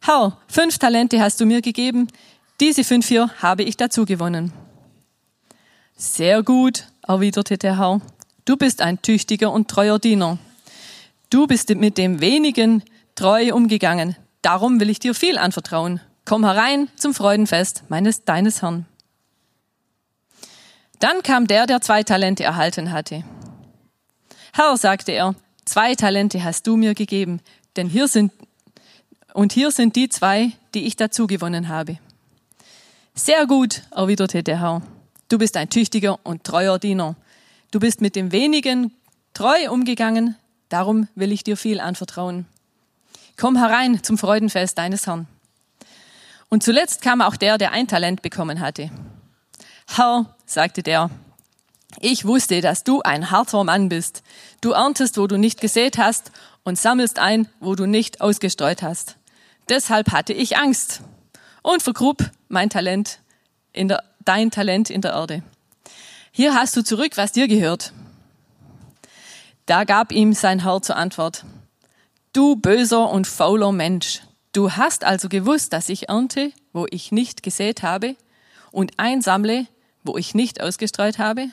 Herr, 0.00 0.38
fünf 0.48 0.78
Talente 0.78 1.20
hast 1.20 1.40
du 1.40 1.46
mir 1.46 1.60
gegeben, 1.60 2.08
diese 2.60 2.82
fünf 2.82 3.06
hier 3.06 3.30
habe 3.40 3.62
ich 3.62 3.76
dazu 3.76 4.04
gewonnen. 4.04 4.52
Sehr 5.96 6.42
gut, 6.42 6.86
erwiderte 7.06 7.58
der 7.58 7.78
Herr, 7.78 8.00
du 8.44 8.56
bist 8.56 8.82
ein 8.82 9.00
tüchtiger 9.02 9.52
und 9.52 9.68
treuer 9.68 9.98
Diener. 9.98 10.38
Du 11.30 11.46
bist 11.46 11.68
mit 11.70 11.98
dem 11.98 12.20
wenigen 12.20 12.82
treu 13.14 13.52
umgegangen, 13.52 14.16
darum 14.42 14.80
will 14.80 14.90
ich 14.90 14.98
dir 14.98 15.14
viel 15.14 15.38
anvertrauen. 15.38 16.00
Komm 16.24 16.44
herein 16.44 16.88
zum 16.96 17.14
Freudenfest 17.14 17.84
meines 17.88 18.24
deines 18.24 18.62
Herrn. 18.62 18.86
Dann 20.98 21.22
kam 21.22 21.46
der, 21.46 21.66
der 21.66 21.80
zwei 21.80 22.02
Talente 22.02 22.44
erhalten 22.44 22.92
hatte. 22.92 23.24
Herr, 24.52 24.76
sagte 24.76 25.12
er, 25.12 25.34
Zwei 25.68 25.94
Talente 25.94 26.42
hast 26.44 26.66
du 26.66 26.78
mir 26.78 26.94
gegeben, 26.94 27.42
denn 27.76 27.90
hier 27.90 28.08
sind, 28.08 28.32
und 29.34 29.52
hier 29.52 29.70
sind 29.70 29.96
die 29.96 30.08
zwei, 30.08 30.52
die 30.72 30.86
ich 30.86 30.96
dazu 30.96 31.26
gewonnen 31.26 31.68
habe. 31.68 31.98
Sehr 33.14 33.46
gut, 33.46 33.82
erwiderte 33.90 34.42
der 34.42 34.62
Herr. 34.62 34.80
Du 35.28 35.36
bist 35.36 35.58
ein 35.58 35.68
tüchtiger 35.68 36.20
und 36.24 36.42
treuer 36.42 36.78
Diener. 36.78 37.16
Du 37.70 37.80
bist 37.80 38.00
mit 38.00 38.16
dem 38.16 38.32
wenigen 38.32 38.94
treu 39.34 39.70
umgegangen, 39.70 40.36
darum 40.70 41.06
will 41.14 41.32
ich 41.32 41.44
dir 41.44 41.58
viel 41.58 41.80
anvertrauen. 41.80 42.46
Komm 43.36 43.58
herein 43.58 44.02
zum 44.02 44.16
Freudenfest 44.16 44.78
deines 44.78 45.06
Herrn. 45.06 45.26
Und 46.48 46.62
zuletzt 46.62 47.02
kam 47.02 47.20
auch 47.20 47.36
der, 47.36 47.58
der 47.58 47.72
ein 47.72 47.88
Talent 47.88 48.22
bekommen 48.22 48.60
hatte. 48.60 48.90
Herr, 49.96 50.36
sagte 50.46 50.82
der, 50.82 51.10
ich 52.00 52.24
wusste, 52.24 52.60
dass 52.60 52.84
du 52.84 53.00
ein 53.02 53.30
harter 53.30 53.64
Mann 53.64 53.88
bist. 53.88 54.22
Du 54.60 54.72
erntest, 54.72 55.18
wo 55.18 55.26
du 55.26 55.36
nicht 55.36 55.60
gesät 55.60 55.98
hast 55.98 56.30
und 56.62 56.78
sammelst 56.78 57.18
ein, 57.18 57.48
wo 57.58 57.74
du 57.74 57.86
nicht 57.86 58.20
ausgestreut 58.20 58.82
hast. 58.82 59.16
Deshalb 59.68 60.12
hatte 60.12 60.32
ich 60.32 60.56
Angst 60.56 61.00
und 61.62 61.82
vergrub 61.82 62.30
mein 62.48 62.70
Talent 62.70 63.18
in 63.72 63.88
der, 63.88 64.04
dein 64.24 64.50
Talent 64.50 64.90
in 64.90 65.00
der 65.00 65.12
Erde. 65.12 65.42
Hier 66.30 66.54
hast 66.54 66.76
du 66.76 66.84
zurück, 66.84 67.12
was 67.16 67.32
dir 67.32 67.48
gehört. 67.48 67.92
Da 69.66 69.84
gab 69.84 70.12
ihm 70.12 70.34
sein 70.34 70.62
Herr 70.62 70.80
zur 70.82 70.96
Antwort. 70.96 71.44
Du 72.32 72.56
böser 72.56 73.10
und 73.10 73.26
fauler 73.26 73.72
Mensch, 73.72 74.22
du 74.52 74.72
hast 74.72 75.02
also 75.02 75.28
gewusst, 75.28 75.72
dass 75.72 75.88
ich 75.88 76.08
ernte, 76.08 76.52
wo 76.72 76.86
ich 76.90 77.10
nicht 77.10 77.42
gesät 77.42 77.82
habe, 77.82 78.16
und 78.70 78.92
einsammle, 78.98 79.66
wo 80.08 80.16
ich 80.16 80.34
nicht 80.34 80.60
ausgestreut 80.60 81.18
habe? 81.18 81.48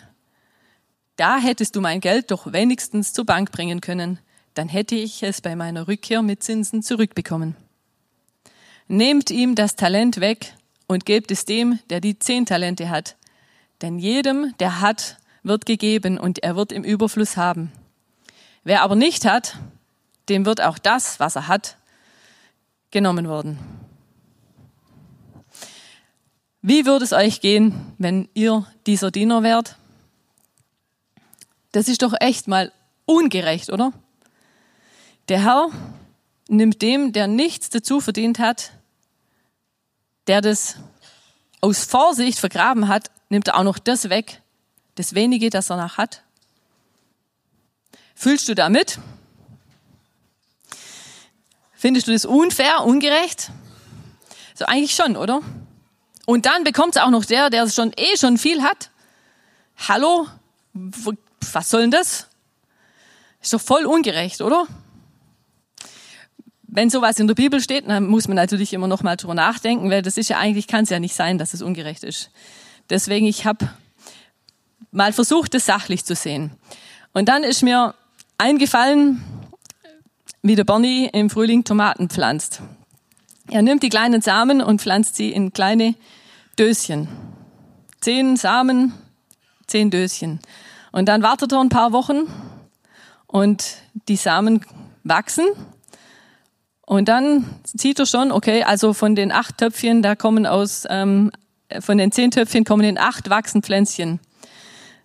Da 1.17 1.38
hättest 1.38 1.75
du 1.75 1.81
mein 1.81 2.01
Geld 2.01 2.31
doch 2.31 2.51
wenigstens 2.51 3.13
zur 3.13 3.25
Bank 3.25 3.51
bringen 3.51 3.81
können, 3.81 4.19
dann 4.55 4.69
hätte 4.69 4.95
ich 4.95 5.21
es 5.21 5.41
bei 5.41 5.55
meiner 5.55 5.88
Rückkehr 5.88 6.21
mit 6.21 6.41
Zinsen 6.41 6.81
zurückbekommen. 6.81 7.55
Nehmt 8.88 9.29
ihm 9.29 9.55
das 9.55 9.75
Talent 9.75 10.19
weg 10.19 10.53
und 10.88 11.05
gebt 11.05 11.31
es 11.31 11.45
dem, 11.45 11.79
der 11.89 12.00
die 12.00 12.17
zehn 12.17 12.45
Talente 12.45 12.89
hat. 12.89 13.15
Denn 13.81 14.00
jedem, 14.00 14.53
der 14.59 14.81
hat, 14.81 15.17
wird 15.43 15.65
gegeben 15.65 16.17
und 16.17 16.43
er 16.43 16.55
wird 16.55 16.71
im 16.71 16.83
Überfluss 16.83 17.38
haben. 17.38 17.71
Wer 18.63 18.81
aber 18.81 18.95
nicht 18.95 19.25
hat, 19.25 19.57
dem 20.29 20.45
wird 20.45 20.62
auch 20.62 20.79
das, 20.79 21.19
was 21.19 21.35
er 21.35 21.47
hat, 21.47 21.77
genommen 22.91 23.27
worden. 23.27 23.59
Wie 26.67 26.88
würde 26.88 27.05
es 27.05 27.13
euch 27.13 27.41
gehen, 27.41 27.93
wenn 28.00 28.27
ihr 28.34 28.65
dieser 28.88 29.12
Diener 29.12 29.43
wärt? 29.43 29.75
Das 31.74 31.88
ist 31.88 32.01
doch 32.01 32.15
echt 32.19 32.48
mal 32.48 32.72
ungerecht, 33.05 33.69
oder? 33.69 33.93
Der 35.29 35.43
Herr 35.43 35.69
nimmt 36.48 36.81
dem, 36.81 37.13
der 37.13 37.27
nichts 37.27 37.69
dazu 37.69 38.00
verdient 38.00 38.39
hat, 38.39 38.72
der 40.25 40.41
das 40.41 40.77
aus 41.62 41.86
Vorsicht 41.86 42.39
vergraben 42.39 42.88
hat, 42.88 43.12
nimmt 43.29 43.48
er 43.48 43.60
auch 43.60 43.63
noch 43.63 43.77
das 43.77 44.10
weg, 44.10 44.41
das 44.95 45.13
wenige, 45.13 45.51
das 45.51 45.69
er 45.69 45.77
noch 45.77 45.98
hat. 45.98 46.24
Fühlst 48.15 48.50
du 48.50 48.55
damit? 48.55 48.98
Findest 51.74 52.07
du 52.07 52.12
das 52.12 52.25
unfair, 52.25 52.84
ungerecht? 52.86 53.51
So 54.55 54.65
eigentlich 54.65 54.95
schon, 54.95 55.15
oder? 55.15 55.43
Und 56.25 56.46
dann 56.46 56.63
bekommt 56.63 56.96
es 56.96 57.01
auch 57.01 57.10
noch 57.10 57.25
der, 57.25 57.50
der 57.50 57.70
schon 57.70 57.91
eh 57.98 58.17
schon 58.17 58.38
viel 58.38 58.63
hat. 58.63 58.89
Hallo, 59.88 60.27
was 60.74 61.70
soll 61.70 61.82
denn 61.82 61.91
das? 61.91 62.27
Ist 63.41 63.53
doch 63.53 63.62
voll 63.62 63.86
ungerecht, 63.86 64.41
oder? 64.41 64.65
Wenn 66.63 66.89
sowas 66.89 67.20
in 67.20 67.27
der 67.27 67.36
Bibel 67.36 67.62
steht, 67.62 67.88
dann 67.88 68.08
muss 68.08 68.27
man 68.27 68.36
natürlich 68.36 68.74
immer 68.74 68.88
noch 68.88 69.03
mal 69.03 69.15
drüber 69.15 69.36
nachdenken, 69.36 69.89
weil 69.89 70.01
das 70.01 70.17
ist 70.17 70.29
ja 70.29 70.39
eigentlich, 70.39 70.67
kann 70.67 70.84
es 70.84 70.89
ja 70.89 71.00
nicht 71.00 71.15
sein, 71.15 71.38
dass 71.38 71.53
es 71.53 71.62
ungerecht 71.62 72.03
ist. 72.03 72.32
Deswegen, 72.89 73.27
ich 73.27 73.46
habe 73.46 73.70
mal 74.91 75.13
versucht, 75.13 75.53
das 75.53 75.65
sachlich 75.65 76.05
zu 76.05 76.15
sehen. 76.15 76.51
Und 77.13 77.29
dann 77.29 77.44
ist 77.44 77.62
mir 77.62 77.94
eingefallen, 78.38 79.24
wie 80.41 80.55
der 80.55 80.63
Bernie 80.63 81.10
im 81.13 81.29
Frühling 81.29 81.63
Tomaten 81.63 82.10
pflanzt. 82.10 82.62
Er 83.50 83.62
nimmt 83.62 83.84
die 83.84 83.89
kleinen 83.89 84.22
Samen 84.22 84.62
und 84.62 84.82
pflanzt 84.82 85.15
sie 85.15 85.32
in 85.32 85.53
kleine 85.53 85.96
Döschen. 86.57 87.07
Zehn 88.01 88.38
Samen, 88.38 88.93
zehn 89.67 89.91
Döschen. 89.91 90.39
Und 90.91 91.09
dann 91.09 91.21
wartet 91.21 91.51
er 91.51 91.59
ein 91.59 91.69
paar 91.69 91.91
Wochen 91.91 92.27
und 93.27 93.77
die 94.07 94.15
Samen 94.15 94.62
wachsen. 95.03 95.45
Und 96.85 97.09
dann 97.09 97.45
sieht 97.65 98.00
er 98.00 98.05
schon, 98.05 98.31
okay, 98.31 98.63
also 98.63 98.93
von 98.93 99.15
den 99.15 99.31
acht 99.31 99.57
Töpfchen, 99.57 100.01
da 100.01 100.15
kommen 100.15 100.45
aus, 100.45 100.85
ähm, 100.89 101.31
von 101.79 101.97
den 101.97 102.12
zehn 102.12 102.31
Töpfchen 102.31 102.63
kommen 102.63 102.85
in 102.85 102.97
acht 102.97 103.29
wachsen 103.29 103.62
Pflänzchen. 103.62 104.19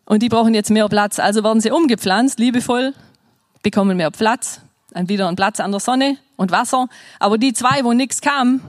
Und 0.05 0.23
die 0.23 0.29
brauchen 0.29 0.55
jetzt 0.55 0.71
mehr 0.71 0.89
Platz. 0.89 1.19
Also 1.19 1.43
werden 1.43 1.61
sie 1.61 1.71
umgepflanzt, 1.71 2.39
liebevoll, 2.39 2.95
bekommen 3.63 3.97
mehr 3.97 4.11
Platz, 4.11 4.61
dann 4.91 5.09
wieder 5.09 5.27
einen 5.27 5.37
Platz 5.37 5.59
an 5.59 5.71
der 5.71 5.81
Sonne 5.81 6.19
und 6.37 6.51
Wasser. 6.51 6.89
Aber 7.19 7.39
die 7.39 7.53
zwei, 7.53 7.85
wo 7.85 7.93
nichts 7.93 8.21
kam, 8.21 8.61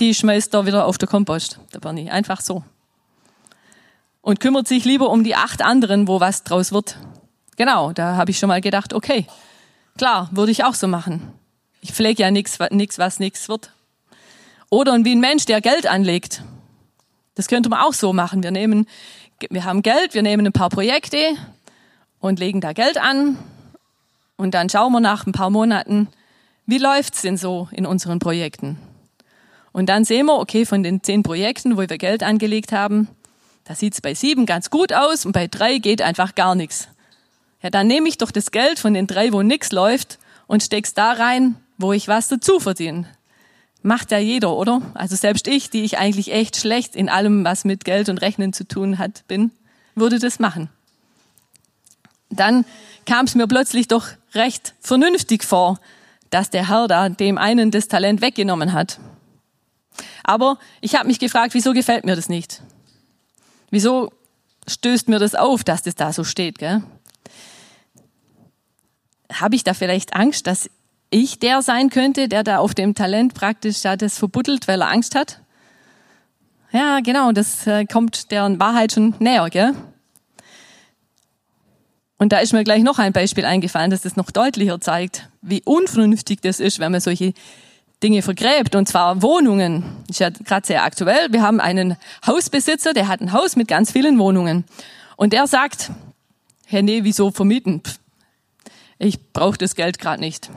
die 0.00 0.14
schmeißt 0.14 0.54
er 0.54 0.66
wieder 0.66 0.86
auf 0.86 0.98
der 0.98 1.08
Kompost, 1.08 1.60
der 1.72 1.78
Bernie. 1.78 2.10
Einfach 2.10 2.40
so 2.40 2.64
und 4.22 4.40
kümmert 4.40 4.68
sich 4.68 4.84
lieber 4.84 5.10
um 5.10 5.24
die 5.24 5.34
acht 5.34 5.62
anderen, 5.62 6.08
wo 6.08 6.20
was 6.20 6.44
draus 6.44 6.72
wird. 6.72 6.96
Genau, 7.56 7.92
da 7.92 8.16
habe 8.16 8.30
ich 8.30 8.38
schon 8.38 8.48
mal 8.48 8.60
gedacht, 8.60 8.92
okay, 8.92 9.26
klar, 9.96 10.28
würde 10.32 10.52
ich 10.52 10.64
auch 10.64 10.74
so 10.74 10.88
machen. 10.88 11.32
Ich 11.80 11.92
pflege 11.92 12.22
ja 12.22 12.30
nichts, 12.30 12.58
was 12.58 13.18
nichts 13.18 13.48
wird. 13.48 13.72
Oder 14.68 14.96
wie 15.04 15.12
ein 15.12 15.20
Mensch, 15.20 15.46
der 15.46 15.60
Geld 15.60 15.86
anlegt. 15.86 16.42
Das 17.34 17.48
könnte 17.48 17.68
man 17.68 17.80
auch 17.80 17.94
so 17.94 18.12
machen. 18.12 18.42
Wir 18.42 18.50
nehmen, 18.50 18.86
wir 19.48 19.64
haben 19.64 19.82
Geld, 19.82 20.14
wir 20.14 20.22
nehmen 20.22 20.46
ein 20.46 20.52
paar 20.52 20.68
Projekte 20.68 21.18
und 22.20 22.38
legen 22.38 22.60
da 22.60 22.72
Geld 22.72 22.98
an. 22.98 23.38
Und 24.36 24.52
dann 24.52 24.68
schauen 24.68 24.92
wir 24.92 25.00
nach 25.00 25.26
ein 25.26 25.32
paar 25.32 25.50
Monaten, 25.50 26.08
wie 26.66 26.78
läuft's 26.78 27.22
denn 27.22 27.36
so 27.36 27.68
in 27.72 27.86
unseren 27.86 28.20
Projekten? 28.20 28.78
Und 29.72 29.88
dann 29.88 30.04
sehen 30.04 30.26
wir, 30.26 30.38
okay, 30.38 30.66
von 30.66 30.82
den 30.82 31.02
zehn 31.02 31.22
Projekten, 31.22 31.76
wo 31.76 31.80
wir 31.80 31.98
Geld 31.98 32.22
angelegt 32.22 32.72
haben, 32.72 33.08
da 33.64 33.74
sieht's 33.74 34.00
bei 34.00 34.14
sieben 34.14 34.46
ganz 34.46 34.70
gut 34.70 34.92
aus 34.92 35.24
und 35.24 35.32
bei 35.32 35.46
drei 35.46 35.78
geht 35.78 36.02
einfach 36.02 36.34
gar 36.34 36.54
nichts. 36.54 36.88
Ja, 37.62 37.70
dann 37.70 37.86
nehme 37.86 38.08
ich 38.08 38.18
doch 38.18 38.30
das 38.30 38.50
Geld 38.50 38.78
von 38.78 38.94
den 38.94 39.06
drei, 39.06 39.32
wo 39.32 39.42
nichts 39.42 39.70
läuft 39.70 40.18
und 40.46 40.62
steck's 40.62 40.94
da 40.94 41.12
rein, 41.12 41.56
wo 41.78 41.92
ich 41.92 42.08
was 42.08 42.28
dazu 42.28 42.58
verdiene. 42.58 43.06
Macht 43.82 44.10
ja 44.10 44.18
jeder, 44.18 44.56
oder? 44.56 44.82
Also 44.94 45.16
selbst 45.16 45.46
ich, 45.46 45.70
die 45.70 45.84
ich 45.84 45.98
eigentlich 45.98 46.32
echt 46.32 46.56
schlecht 46.56 46.96
in 46.96 47.08
allem, 47.08 47.44
was 47.44 47.64
mit 47.64 47.84
Geld 47.84 48.08
und 48.08 48.18
Rechnen 48.18 48.52
zu 48.52 48.66
tun 48.66 48.98
hat, 48.98 49.26
bin, 49.28 49.52
würde 49.94 50.18
das 50.18 50.38
machen. 50.38 50.68
Dann 52.28 52.64
kam 53.06 53.26
es 53.26 53.34
mir 53.34 53.46
plötzlich 53.46 53.88
doch 53.88 54.08
recht 54.34 54.74
vernünftig 54.80 55.44
vor, 55.44 55.80
dass 56.30 56.50
der 56.50 56.68
Herr 56.68 56.88
da 56.88 57.08
dem 57.08 57.38
einen 57.38 57.70
das 57.70 57.88
Talent 57.88 58.20
weggenommen 58.20 58.72
hat. 58.72 59.00
Aber 60.30 60.58
ich 60.80 60.94
habe 60.94 61.08
mich 61.08 61.18
gefragt, 61.18 61.54
wieso 61.54 61.72
gefällt 61.72 62.04
mir 62.04 62.14
das 62.14 62.28
nicht? 62.28 62.62
Wieso 63.70 64.12
stößt 64.68 65.08
mir 65.08 65.18
das 65.18 65.34
auf, 65.34 65.64
dass 65.64 65.82
das 65.82 65.96
da 65.96 66.12
so 66.12 66.22
steht? 66.22 66.58
Habe 69.32 69.56
ich 69.56 69.64
da 69.64 69.74
vielleicht 69.74 70.14
Angst, 70.14 70.46
dass 70.46 70.70
ich 71.10 71.40
der 71.40 71.62
sein 71.62 71.90
könnte, 71.90 72.28
der 72.28 72.44
da 72.44 72.58
auf 72.58 72.74
dem 72.76 72.94
Talent 72.94 73.34
praktisch 73.34 73.80
da 73.80 73.96
das 73.96 74.18
verbuddelt, 74.18 74.68
weil 74.68 74.82
er 74.82 74.90
Angst 74.90 75.16
hat? 75.16 75.40
Ja, 76.70 77.00
genau, 77.00 77.32
das 77.32 77.66
äh, 77.66 77.84
kommt 77.84 78.30
der 78.30 78.56
Wahrheit 78.60 78.92
schon 78.92 79.16
näher, 79.18 79.50
gell? 79.50 79.74
Und 82.18 82.30
da 82.30 82.38
ist 82.38 82.52
mir 82.52 82.62
gleich 82.62 82.84
noch 82.84 83.00
ein 83.00 83.12
Beispiel 83.12 83.44
eingefallen, 83.44 83.90
das 83.90 84.02
das 84.02 84.14
noch 84.14 84.30
deutlicher 84.30 84.80
zeigt, 84.80 85.28
wie 85.42 85.62
unvernünftig 85.64 86.40
das 86.40 86.60
ist, 86.60 86.78
wenn 86.78 86.92
man 86.92 87.00
solche 87.00 87.34
Dinge 88.02 88.22
vergräbt, 88.22 88.74
und 88.74 88.88
zwar 88.88 89.22
Wohnungen. 89.22 89.84
Ist 90.08 90.20
ja 90.20 90.30
gerade 90.30 90.66
sehr 90.66 90.84
aktuell. 90.84 91.32
Wir 91.32 91.42
haben 91.42 91.60
einen 91.60 91.96
Hausbesitzer, 92.26 92.94
der 92.94 93.08
hat 93.08 93.20
ein 93.20 93.32
Haus 93.32 93.56
mit 93.56 93.68
ganz 93.68 93.92
vielen 93.92 94.18
Wohnungen. 94.18 94.64
Und 95.16 95.32
der 95.32 95.46
sagt, 95.46 95.90
Herr, 96.66 96.82
nee, 96.82 97.04
wieso 97.04 97.30
vermieten? 97.30 97.82
Pff, 97.84 97.98
ich 98.98 99.32
brauche 99.32 99.58
das 99.58 99.74
Geld 99.74 99.98
gerade 99.98 100.20
nicht. 100.20 100.50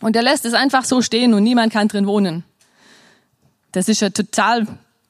Und 0.00 0.16
er 0.16 0.22
lässt 0.22 0.44
es 0.44 0.54
einfach 0.54 0.84
so 0.84 1.02
stehen 1.02 1.34
und 1.34 1.42
niemand 1.42 1.72
kann 1.72 1.88
drin 1.88 2.06
wohnen. 2.06 2.44
Das 3.72 3.88
ist 3.88 4.00
ja 4.00 4.10
total 4.10 4.66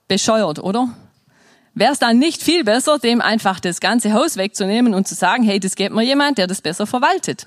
bescheuert, 0.08 0.58
oder? 0.58 0.88
Wäre 1.74 1.92
es 1.92 1.98
dann 1.98 2.18
nicht 2.18 2.42
viel 2.42 2.64
besser, 2.64 2.98
dem 2.98 3.20
einfach 3.20 3.58
das 3.58 3.80
ganze 3.80 4.12
Haus 4.12 4.36
wegzunehmen 4.36 4.94
und 4.94 5.08
zu 5.08 5.14
sagen, 5.14 5.42
hey, 5.42 5.58
das 5.58 5.74
gibt 5.74 5.94
mir 5.94 6.02
jemand, 6.02 6.38
der 6.38 6.46
das 6.46 6.60
besser 6.60 6.86
verwaltet? 6.86 7.46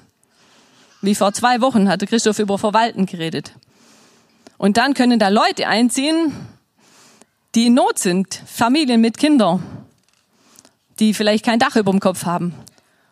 Wie 1.02 1.16
vor 1.16 1.34
zwei 1.34 1.62
Wochen 1.62 1.88
hatte 1.88 2.08
Christoph 2.08 2.40
über 2.40 2.58
Verwalten 2.58 3.06
geredet. 3.06 3.52
Und 4.58 4.78
dann 4.78 4.94
können 4.94 5.20
da 5.20 5.30
Leute 5.30 5.68
einziehen, 5.68 6.34
die 7.56 7.68
in 7.68 7.74
Not 7.74 8.00
sind, 8.00 8.42
Familien 8.46 9.02
mit 9.02 9.18
Kindern, 9.18 9.64
die 11.00 11.14
vielleicht 11.14 11.46
kein 11.46 11.60
Dach 11.60 11.76
über 11.76 11.92
dem 11.92 12.00
Kopf 12.00 12.26
haben. 12.26 12.54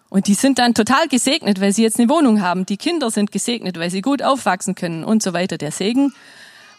Und 0.10 0.28
die 0.28 0.36
sind 0.36 0.60
dann 0.60 0.76
total 0.76 1.08
gesegnet, 1.08 1.60
weil 1.60 1.74
sie 1.74 1.82
jetzt 1.82 2.00
eine 2.00 2.08
Wohnung 2.08 2.42
haben. 2.42 2.66
Die 2.66 2.78
Kinder 2.78 3.10
sind 3.10 3.32
gesegnet, 3.32 3.80
weil 3.80 3.90
sie 3.90 4.02
gut 4.02 4.22
aufwachsen 4.22 4.76
können 4.76 5.04
und 5.04 5.24
so 5.24 5.34
weiter. 5.34 5.58
Der 5.58 5.72
Segen 5.72 6.14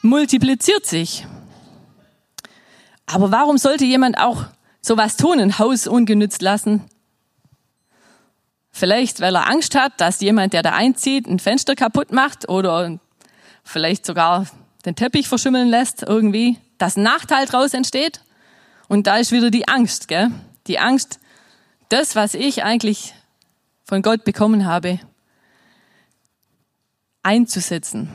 multipliziert 0.02 0.86
sich. 0.86 1.26
Aber 3.06 3.32
warum 3.32 3.58
sollte 3.58 3.84
jemand 3.84 4.18
auch 4.18 4.44
sowas 4.80 5.16
tun, 5.16 5.40
ein 5.40 5.58
Haus 5.58 5.86
ungenützt 5.86 6.42
lassen? 6.42 6.84
Vielleicht, 8.70 9.20
weil 9.20 9.34
er 9.34 9.48
Angst 9.48 9.74
hat, 9.74 10.00
dass 10.00 10.20
jemand, 10.20 10.52
der 10.52 10.62
da 10.62 10.72
einzieht, 10.72 11.26
ein 11.26 11.38
Fenster 11.38 11.74
kaputt 11.74 12.12
macht 12.12 12.48
oder 12.48 12.98
vielleicht 13.64 14.06
sogar 14.06 14.46
den 14.84 14.94
Teppich 14.94 15.28
verschimmeln 15.28 15.68
lässt, 15.68 16.02
irgendwie, 16.02 16.58
dass 16.78 16.96
ein 16.96 17.02
Nachteil 17.02 17.46
draus 17.46 17.74
entsteht. 17.74 18.20
Und 18.88 19.06
da 19.06 19.16
ist 19.16 19.32
wieder 19.32 19.50
die 19.50 19.66
Angst, 19.66 20.08
gell? 20.08 20.30
Die 20.66 20.78
Angst, 20.78 21.18
das, 21.88 22.14
was 22.16 22.34
ich 22.34 22.62
eigentlich 22.62 23.14
von 23.84 24.02
Gott 24.02 24.24
bekommen 24.24 24.66
habe, 24.66 25.00
einzusetzen. 27.22 28.10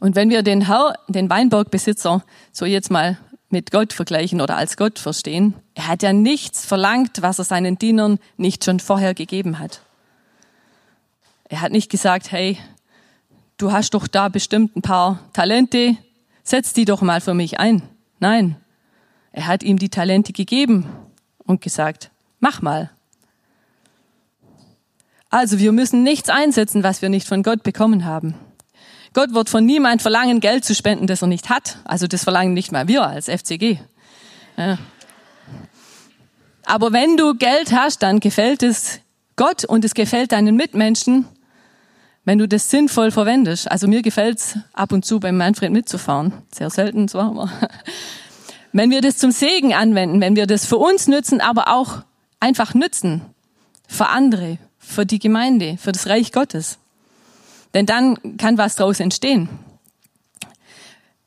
Und 0.00 0.14
wenn 0.14 0.30
wir 0.30 0.42
den 0.42 0.66
Herr, 0.66 0.94
den 1.08 1.28
Weinbergbesitzer, 1.28 2.24
so 2.52 2.64
jetzt 2.64 2.90
mal 2.90 3.18
mit 3.50 3.70
Gott 3.70 3.92
vergleichen 3.92 4.40
oder 4.40 4.56
als 4.56 4.76
Gott 4.76 4.98
verstehen, 4.98 5.54
er 5.74 5.88
hat 5.88 6.02
ja 6.02 6.12
nichts 6.12 6.66
verlangt, 6.66 7.22
was 7.22 7.38
er 7.38 7.44
seinen 7.44 7.78
Dienern 7.78 8.18
nicht 8.36 8.64
schon 8.64 8.78
vorher 8.78 9.14
gegeben 9.14 9.58
hat. 9.58 9.80
Er 11.48 11.60
hat 11.60 11.72
nicht 11.72 11.90
gesagt, 11.90 12.30
hey, 12.30 12.58
du 13.56 13.72
hast 13.72 13.90
doch 13.90 14.06
da 14.06 14.28
bestimmt 14.28 14.76
ein 14.76 14.82
paar 14.82 15.20
Talente, 15.32 15.96
setz 16.42 16.72
die 16.72 16.84
doch 16.84 17.02
mal 17.02 17.20
für 17.20 17.34
mich 17.34 17.58
ein. 17.58 17.82
Nein, 18.20 18.56
er 19.32 19.46
hat 19.46 19.62
ihm 19.62 19.78
die 19.78 19.88
Talente 19.88 20.32
gegeben 20.32 20.86
und 21.44 21.60
gesagt, 21.60 22.10
mach 22.40 22.60
mal. 22.60 22.90
Also 25.30 25.58
wir 25.58 25.72
müssen 25.72 26.02
nichts 26.02 26.30
einsetzen, 26.30 26.82
was 26.82 27.02
wir 27.02 27.08
nicht 27.08 27.26
von 27.26 27.42
Gott 27.42 27.62
bekommen 27.62 28.04
haben. 28.04 28.34
Gott 29.14 29.32
wird 29.34 29.48
von 29.48 29.64
niemand 29.64 30.02
verlangen, 30.02 30.40
Geld 30.40 30.64
zu 30.64 30.74
spenden, 30.74 31.06
das 31.06 31.22
er 31.22 31.28
nicht 31.28 31.48
hat. 31.48 31.78
Also 31.84 32.06
das 32.06 32.24
verlangen 32.24 32.54
nicht 32.54 32.72
mal 32.72 32.88
wir 32.88 33.06
als 33.06 33.26
FCG. 33.26 33.78
Ja. 34.56 34.78
Aber 36.64 36.92
wenn 36.92 37.16
du 37.16 37.34
Geld 37.34 37.72
hast, 37.72 38.02
dann 38.02 38.20
gefällt 38.20 38.62
es 38.62 39.00
Gott 39.36 39.64
und 39.64 39.84
es 39.84 39.94
gefällt 39.94 40.32
deinen 40.32 40.56
Mitmenschen 40.56 41.26
wenn 42.28 42.38
du 42.38 42.46
das 42.46 42.68
sinnvoll 42.68 43.10
verwendest. 43.10 43.70
Also 43.70 43.88
mir 43.88 44.02
gefällt's 44.02 44.58
ab 44.74 44.92
und 44.92 45.02
zu 45.02 45.18
beim 45.18 45.38
Manfred 45.38 45.72
mitzufahren. 45.72 46.34
Sehr 46.52 46.68
selten 46.68 47.08
zwar, 47.08 47.30
aber 47.30 47.50
wenn 48.72 48.90
wir 48.90 49.00
das 49.00 49.16
zum 49.16 49.30
Segen 49.30 49.72
anwenden, 49.72 50.20
wenn 50.20 50.36
wir 50.36 50.46
das 50.46 50.66
für 50.66 50.76
uns 50.76 51.08
nützen, 51.08 51.40
aber 51.40 51.68
auch 51.68 52.02
einfach 52.38 52.74
nützen. 52.74 53.22
Für 53.86 54.10
andere, 54.10 54.58
für 54.76 55.06
die 55.06 55.18
Gemeinde, 55.18 55.78
für 55.78 55.90
das 55.90 56.06
Reich 56.06 56.30
Gottes. 56.30 56.76
Denn 57.72 57.86
dann 57.86 58.36
kann 58.36 58.58
was 58.58 58.76
daraus 58.76 59.00
entstehen. 59.00 59.48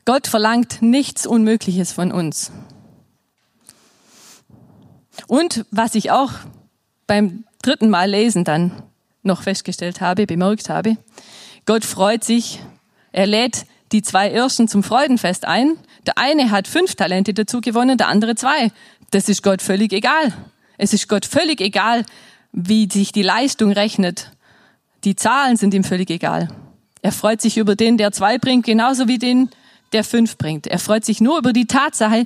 Gott 0.05 0.27
verlangt 0.27 0.83
nichts 0.83 1.25
Unmögliches 1.25 1.91
von 1.91 2.11
uns. 2.11 2.51
Und 5.25 5.65
was 5.71 5.95
ich 5.95 6.11
auch 6.11 6.33
beim 7.07 7.45
dritten 7.63 7.89
Mal 7.89 8.11
lesen 8.11 8.43
dann 8.43 8.83
noch 9.23 9.43
festgestellt 9.43 10.01
habe, 10.01 10.25
bemerkt 10.25 10.69
habe. 10.69 10.97
Gott 11.65 11.85
freut 11.85 12.23
sich, 12.23 12.59
er 13.11 13.27
lädt 13.27 13.65
die 13.91 14.01
zwei 14.01 14.29
Ersten 14.29 14.67
zum 14.67 14.83
Freudenfest 14.83 15.45
ein. 15.45 15.77
Der 16.05 16.17
eine 16.17 16.51
hat 16.51 16.67
fünf 16.67 16.95
Talente 16.95 17.33
dazu 17.33 17.61
gewonnen, 17.61 17.97
der 17.97 18.07
andere 18.07 18.35
zwei. 18.35 18.71
Das 19.11 19.29
ist 19.29 19.43
Gott 19.43 19.61
völlig 19.61 19.93
egal. 19.93 20.33
Es 20.77 20.93
ist 20.93 21.07
Gott 21.07 21.25
völlig 21.25 21.61
egal, 21.61 22.05
wie 22.51 22.89
sich 22.91 23.11
die 23.11 23.21
Leistung 23.21 23.71
rechnet. 23.71 24.31
Die 25.03 25.15
Zahlen 25.15 25.57
sind 25.57 25.73
ihm 25.73 25.83
völlig 25.83 26.09
egal. 26.09 26.49
Er 27.01 27.11
freut 27.11 27.41
sich 27.41 27.57
über 27.57 27.75
den, 27.75 27.97
der 27.97 28.11
zwei 28.11 28.37
bringt, 28.37 28.65
genauso 28.65 29.07
wie 29.07 29.17
den, 29.17 29.49
der 29.93 30.03
fünf 30.03 30.37
bringt. 30.37 30.67
Er 30.67 30.79
freut 30.79 31.03
sich 31.03 31.19
nur 31.19 31.37
über 31.37 31.53
die 31.53 31.65
Tatsache, 31.65 32.25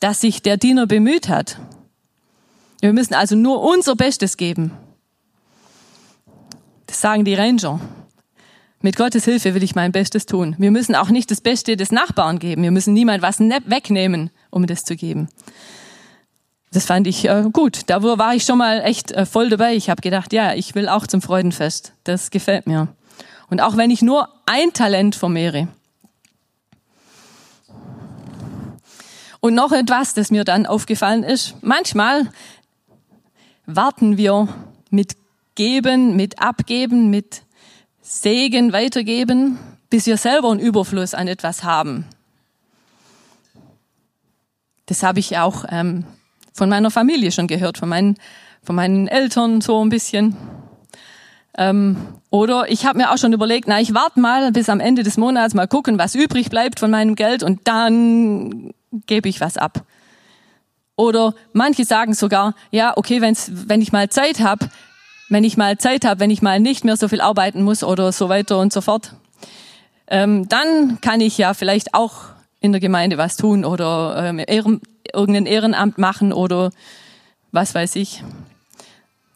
dass 0.00 0.20
sich 0.20 0.42
der 0.42 0.56
Diener 0.56 0.86
bemüht 0.86 1.28
hat. 1.28 1.58
Wir 2.80 2.92
müssen 2.92 3.14
also 3.14 3.34
nur 3.34 3.60
unser 3.62 3.96
Bestes 3.96 4.36
geben. 4.36 4.70
Das 6.88 7.02
sagen 7.02 7.24
die 7.24 7.34
Ranger. 7.34 7.80
Mit 8.80 8.96
Gottes 8.96 9.24
Hilfe 9.26 9.54
will 9.54 9.62
ich 9.62 9.74
mein 9.74 9.92
Bestes 9.92 10.24
tun. 10.24 10.56
Wir 10.58 10.70
müssen 10.70 10.94
auch 10.94 11.10
nicht 11.10 11.30
das 11.30 11.40
Beste 11.40 11.76
des 11.76 11.92
Nachbarn 11.92 12.38
geben. 12.38 12.62
Wir 12.62 12.70
müssen 12.70 12.94
niemand 12.94 13.22
was 13.22 13.40
ne-, 13.40 13.60
wegnehmen, 13.66 14.30
um 14.50 14.66
das 14.66 14.84
zu 14.84 14.96
geben. 14.96 15.28
Das 16.72 16.86
fand 16.86 17.06
ich 17.06 17.28
äh, 17.28 17.44
gut. 17.52 17.82
Da 17.86 18.02
war 18.02 18.34
ich 18.34 18.44
schon 18.44 18.58
mal 18.58 18.80
echt 18.80 19.12
äh, 19.12 19.26
voll 19.26 19.50
dabei. 19.50 19.74
Ich 19.74 19.90
habe 19.90 20.00
gedacht, 20.00 20.32
ja, 20.32 20.54
ich 20.54 20.74
will 20.74 20.88
auch 20.88 21.06
zum 21.06 21.20
Freudenfest. 21.20 21.92
Das 22.04 22.30
gefällt 22.30 22.66
mir. 22.66 22.88
Und 23.50 23.60
auch 23.60 23.76
wenn 23.76 23.90
ich 23.90 24.00
nur 24.00 24.28
ein 24.46 24.72
Talent 24.72 25.14
vermehre. 25.14 25.68
Und 29.40 29.54
noch 29.54 29.72
etwas, 29.72 30.14
das 30.14 30.30
mir 30.30 30.44
dann 30.44 30.66
aufgefallen 30.66 31.22
ist. 31.22 31.56
Manchmal 31.60 32.28
warten 33.66 34.16
wir 34.16 34.48
mit 34.90 35.16
Geben, 35.58 36.14
mit 36.14 36.38
Abgeben, 36.38 37.10
mit 37.10 37.42
Segen 38.00 38.72
weitergeben, 38.72 39.58
bis 39.90 40.06
wir 40.06 40.16
selber 40.16 40.52
einen 40.52 40.60
Überfluss 40.60 41.14
an 41.14 41.26
etwas 41.26 41.64
haben. 41.64 42.06
Das 44.86 45.02
habe 45.02 45.18
ich 45.18 45.36
auch 45.36 45.64
ähm, 45.68 46.04
von 46.52 46.68
meiner 46.68 46.92
Familie 46.92 47.32
schon 47.32 47.48
gehört, 47.48 47.76
von 47.76 47.88
meinen, 47.88 48.18
von 48.62 48.76
meinen 48.76 49.08
Eltern 49.08 49.60
so 49.60 49.84
ein 49.84 49.88
bisschen. 49.88 50.36
Ähm, 51.56 51.96
oder 52.30 52.70
ich 52.70 52.86
habe 52.86 52.98
mir 52.98 53.10
auch 53.10 53.18
schon 53.18 53.32
überlegt, 53.32 53.66
na, 53.66 53.80
ich 53.80 53.92
warte 53.94 54.20
mal 54.20 54.52
bis 54.52 54.68
am 54.68 54.78
Ende 54.78 55.02
des 55.02 55.16
Monats 55.16 55.54
mal 55.54 55.66
gucken, 55.66 55.98
was 55.98 56.14
übrig 56.14 56.50
bleibt 56.50 56.78
von 56.78 56.92
meinem 56.92 57.16
Geld 57.16 57.42
und 57.42 57.66
dann 57.66 58.72
gebe 59.06 59.28
ich 59.28 59.40
was 59.40 59.56
ab. 59.56 59.84
Oder 60.94 61.34
manche 61.52 61.84
sagen 61.84 62.14
sogar, 62.14 62.54
ja, 62.70 62.96
okay, 62.96 63.20
wenn's, 63.20 63.50
wenn 63.52 63.82
ich 63.82 63.90
mal 63.90 64.08
Zeit 64.08 64.38
habe, 64.38 64.68
wenn 65.28 65.44
ich 65.44 65.56
mal 65.56 65.78
Zeit 65.78 66.04
habe, 66.04 66.20
wenn 66.20 66.30
ich 66.30 66.42
mal 66.42 66.60
nicht 66.60 66.84
mehr 66.84 66.96
so 66.96 67.08
viel 67.08 67.20
arbeiten 67.20 67.62
muss 67.62 67.84
oder 67.84 68.12
so 68.12 68.28
weiter 68.28 68.58
und 68.58 68.72
so 68.72 68.80
fort, 68.80 69.12
ähm, 70.08 70.48
dann 70.48 71.00
kann 71.00 71.20
ich 71.20 71.36
ja 71.38 71.54
vielleicht 71.54 71.94
auch 71.94 72.14
in 72.60 72.72
der 72.72 72.80
Gemeinde 72.80 73.18
was 73.18 73.36
tun 73.36 73.64
oder 73.64 74.16
ähm, 74.24 74.38
Ehren, 74.44 74.80
irgendein 75.12 75.46
Ehrenamt 75.46 75.98
machen 75.98 76.32
oder 76.32 76.70
was 77.52 77.74
weiß 77.74 77.96
ich. 77.96 78.22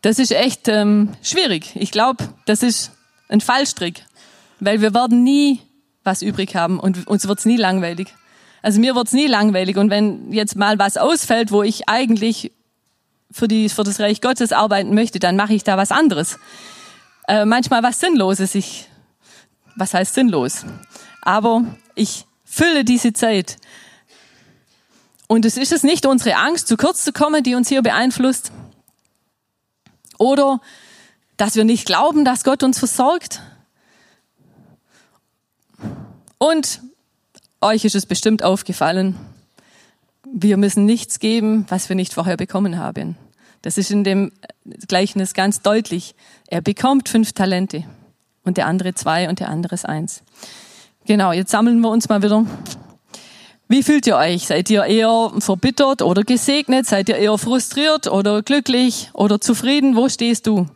Das 0.01 0.19
ist 0.19 0.33
echt 0.33 0.69
ähm, 0.69 1.11
schwierig. 1.23 1.73
Ich 1.77 1.93
glaube, 1.93 2.25
das 2.47 2.63
ist 2.63 2.93
ein 3.29 3.41
Fallstrick, 3.41 4.05
weil 4.61 4.81
wir 4.81 4.95
werden 4.95 5.23
nie 5.23 5.61
was 6.05 6.23
übrig 6.23 6.57
haben 6.57 6.81
und 6.81 7.07
uns 7.07 7.29
wird's 7.29 7.45
nie 7.45 7.57
langweilig. 7.57 8.09
Also 8.63 8.81
mir 8.81 8.95
wird's 8.95 9.13
nie 9.13 9.27
langweilig 9.27 9.77
und 9.77 9.91
wenn 9.91 10.33
jetzt 10.33 10.57
mal 10.57 10.79
was 10.79 10.97
ausfällt, 10.97 11.53
wo 11.53 11.63
ich 11.63 11.89
eigentlich 11.89 12.53
für, 13.33 13.49
die, 13.49 13.69
für 13.69 13.85
das 13.85 14.01
Reich 14.01 14.21
Gottes 14.21 14.53
arbeiten 14.53 14.95
möchte, 14.95 15.19
dann 15.19 15.37
mache 15.37 15.55
ich 15.55 15.65
da 15.65 15.77
was 15.77 15.91
anderes. 15.91 16.39
Äh, 17.29 17.45
manchmal 17.45 17.83
was 17.83 18.01
Sinnloses. 18.01 18.55
Ich, 18.55 18.89
was 19.77 19.95
heißt 19.95 20.15
sinnlos? 20.15 20.65
Aber 21.21 21.65
ich 21.95 22.27
fülle 22.45 22.85
diese 22.85 23.13
Zeit. 23.13 23.57
Und 25.29 25.47
es 25.47 25.57
ist 25.57 25.73
es 25.73 25.83
nicht 25.83 26.05
unsere 26.05 26.37
Angst, 26.37 26.69
zu 26.69 26.77
kurz 26.77 27.05
zu 27.05 27.13
kommen, 27.13 27.43
die 27.43 27.55
uns 27.55 27.69
hier 27.69 27.83
beeinflusst. 27.83 28.53
Oder 30.19 30.61
dass 31.37 31.57
wir 31.57 31.65
nicht 31.65 31.87
glauben, 31.87 32.25
dass 32.25 32.45
Gott 32.45 32.63
uns 32.63 32.79
versorgt. 32.79 33.41
Und 36.39 36.81
euch 37.61 37.85
ist 37.85 37.95
es 37.95 38.05
bestimmt 38.05 38.43
aufgefallen, 38.43 39.17
wir 40.33 40.57
müssen 40.57 40.87
nichts 40.87 41.19
geben, 41.19 41.67
was 41.69 41.89
wir 41.89 41.97
nicht 41.97 42.15
vorher 42.15 42.37
bekommen 42.37 42.79
haben. 42.79 43.17
Das 43.61 43.79
ist 43.79 43.91
in 43.91 44.03
dem 44.03 44.33
Gleichnis 44.89 45.35
ganz 45.35 45.63
deutlich. 45.63 46.15
Er 46.49 46.61
bekommt 46.61 47.09
fünf 47.09 47.33
Talente 47.33 47.85
und 48.45 48.57
der 48.57 48.67
andere 48.67 48.95
zwei 48.95 49.29
und 49.29 49.41
der 49.41 49.51
andere 49.51 49.75
ist 49.75 49.89
eins. 49.89 50.23
Genau, 51.07 51.33
jetzt 51.33 51.51
sammeln 51.51 51.81
wir 51.81 51.91
uns 51.91 52.09
mal 52.09 52.23
wieder. 52.23 52.45
Wie 53.69 53.83
fühlt 53.83 54.07
ihr 54.07 54.17
euch? 54.17 54.47
Seid 54.47 54.69
ihr 54.71 54.85
eher 54.85 55.33
verbittert 55.39 56.03
oder 56.03 56.25
gesegnet? 56.25 56.87
Seid 56.87 57.09
ihr 57.09 57.17
eher 57.17 57.39
frustriert 57.39 58.07
oder 58.07 58.43
glücklich 58.43 59.11
oder 59.15 59.41
zufrieden? 59.41 59.97
Wo 59.97 60.09
stehst 60.09 60.47
du? 60.47 60.67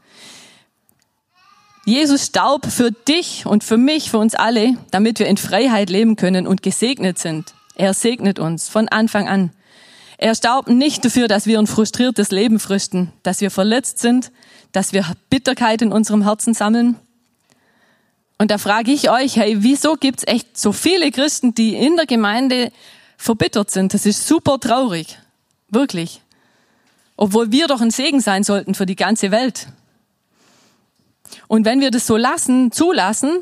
Jesus 1.84 2.26
starb 2.26 2.66
für 2.66 2.90
dich 2.90 3.46
und 3.46 3.62
für 3.62 3.76
mich, 3.76 4.10
für 4.10 4.18
uns 4.18 4.34
alle, 4.34 4.76
damit 4.90 5.18
wir 5.18 5.26
in 5.26 5.36
Freiheit 5.36 5.90
leben 5.90 6.16
können 6.16 6.46
und 6.46 6.62
gesegnet 6.62 7.18
sind. 7.18 7.55
Er 7.76 7.92
segnet 7.92 8.38
uns 8.38 8.70
von 8.70 8.88
Anfang 8.88 9.28
an. 9.28 9.50
Er 10.16 10.34
starb 10.34 10.68
nicht 10.68 11.04
dafür, 11.04 11.28
dass 11.28 11.46
wir 11.46 11.58
ein 11.58 11.66
frustriertes 11.66 12.30
Leben 12.30 12.58
fristen, 12.58 13.12
dass 13.22 13.42
wir 13.42 13.50
verletzt 13.50 13.98
sind, 13.98 14.32
dass 14.72 14.94
wir 14.94 15.04
Bitterkeit 15.28 15.82
in 15.82 15.92
unserem 15.92 16.22
Herzen 16.22 16.54
sammeln. 16.54 16.96
Und 18.38 18.50
da 18.50 18.56
frage 18.56 18.92
ich 18.92 19.10
euch, 19.10 19.36
hey, 19.36 19.62
wieso 19.62 19.94
gibt's 19.94 20.24
echt 20.26 20.56
so 20.56 20.72
viele 20.72 21.10
Christen, 21.10 21.54
die 21.54 21.74
in 21.74 21.96
der 21.96 22.06
Gemeinde 22.06 22.72
verbittert 23.18 23.70
sind? 23.70 23.92
Das 23.92 24.06
ist 24.06 24.26
super 24.26 24.58
traurig. 24.58 25.18
Wirklich. 25.68 26.22
Obwohl 27.18 27.52
wir 27.52 27.66
doch 27.66 27.82
ein 27.82 27.90
Segen 27.90 28.20
sein 28.20 28.42
sollten 28.42 28.74
für 28.74 28.86
die 28.86 28.96
ganze 28.96 29.30
Welt. 29.30 29.68
Und 31.46 31.66
wenn 31.66 31.80
wir 31.80 31.90
das 31.90 32.06
so 32.06 32.16
lassen, 32.16 32.72
zulassen, 32.72 33.40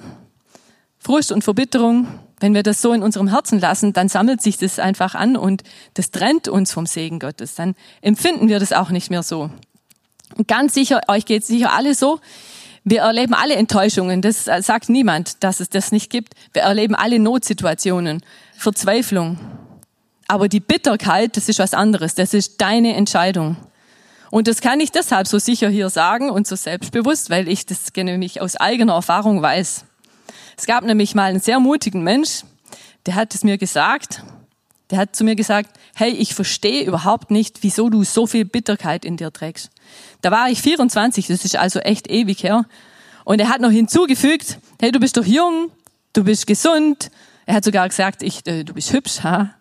Frust 0.98 1.30
und 1.30 1.44
Verbitterung, 1.44 2.08
wenn 2.40 2.54
wir 2.54 2.62
das 2.62 2.82
so 2.82 2.92
in 2.92 3.02
unserem 3.02 3.28
Herzen 3.28 3.60
lassen, 3.60 3.92
dann 3.92 4.08
sammelt 4.08 4.42
sich 4.42 4.58
das 4.58 4.78
einfach 4.78 5.14
an 5.14 5.36
und 5.36 5.62
das 5.94 6.10
trennt 6.10 6.48
uns 6.48 6.72
vom 6.72 6.86
Segen 6.86 7.18
Gottes. 7.18 7.54
Dann 7.54 7.74
empfinden 8.02 8.48
wir 8.48 8.58
das 8.58 8.72
auch 8.72 8.90
nicht 8.90 9.10
mehr 9.10 9.22
so. 9.22 9.50
Und 10.36 10.48
ganz 10.48 10.74
sicher, 10.74 11.00
euch 11.08 11.26
geht 11.26 11.44
sicher 11.44 11.72
alle 11.72 11.94
so. 11.94 12.20
Wir 12.82 13.00
erleben 13.00 13.34
alle 13.34 13.54
Enttäuschungen. 13.54 14.20
Das 14.20 14.44
sagt 14.44 14.88
niemand, 14.88 15.42
dass 15.42 15.60
es 15.60 15.70
das 15.70 15.92
nicht 15.92 16.10
gibt. 16.10 16.34
Wir 16.52 16.62
erleben 16.62 16.94
alle 16.94 17.18
Notsituationen, 17.18 18.22
Verzweiflung. 18.56 19.38
Aber 20.26 20.48
die 20.48 20.60
Bitterkeit, 20.60 21.36
das 21.36 21.48
ist 21.48 21.58
was 21.58 21.72
anderes. 21.72 22.14
Das 22.14 22.34
ist 22.34 22.60
deine 22.60 22.94
Entscheidung. 22.94 23.56
Und 24.30 24.48
das 24.48 24.60
kann 24.60 24.80
ich 24.80 24.90
deshalb 24.90 25.28
so 25.28 25.38
sicher 25.38 25.68
hier 25.68 25.88
sagen 25.90 26.28
und 26.28 26.46
so 26.46 26.56
selbstbewusst, 26.56 27.30
weil 27.30 27.48
ich 27.48 27.66
das 27.66 27.92
nämlich 27.94 28.40
aus 28.40 28.56
eigener 28.56 28.94
Erfahrung 28.94 29.40
weiß. 29.40 29.84
Es 30.56 30.66
gab 30.66 30.84
nämlich 30.84 31.14
mal 31.14 31.30
einen 31.30 31.40
sehr 31.40 31.60
mutigen 31.60 32.02
Mensch, 32.02 32.42
der 33.06 33.14
hat 33.14 33.34
es 33.34 33.44
mir 33.44 33.58
gesagt. 33.58 34.22
Der 34.90 34.98
hat 34.98 35.16
zu 35.16 35.24
mir 35.24 35.34
gesagt, 35.34 35.78
hey, 35.94 36.10
ich 36.10 36.34
verstehe 36.34 36.84
überhaupt 36.84 37.30
nicht, 37.30 37.62
wieso 37.62 37.88
du 37.88 38.04
so 38.04 38.26
viel 38.26 38.44
Bitterkeit 38.44 39.04
in 39.04 39.16
dir 39.16 39.32
trägst. 39.32 39.70
Da 40.20 40.30
war 40.30 40.50
ich 40.50 40.60
24, 40.60 41.26
das 41.26 41.44
ist 41.44 41.56
also 41.56 41.80
echt 41.80 42.10
ewig 42.10 42.42
her. 42.42 42.66
Und 43.24 43.40
er 43.40 43.48
hat 43.48 43.60
noch 43.60 43.70
hinzugefügt, 43.70 44.58
hey, 44.80 44.92
du 44.92 45.00
bist 45.00 45.16
doch 45.16 45.24
jung, 45.24 45.70
du 46.12 46.24
bist 46.24 46.46
gesund. 46.46 47.10
Er 47.46 47.56
hat 47.56 47.64
sogar 47.64 47.88
gesagt, 47.88 48.22
ich, 48.22 48.46
äh, 48.46 48.64
du 48.64 48.74
bist 48.74 48.92
hübsch, 48.92 49.22
ha? 49.22 49.54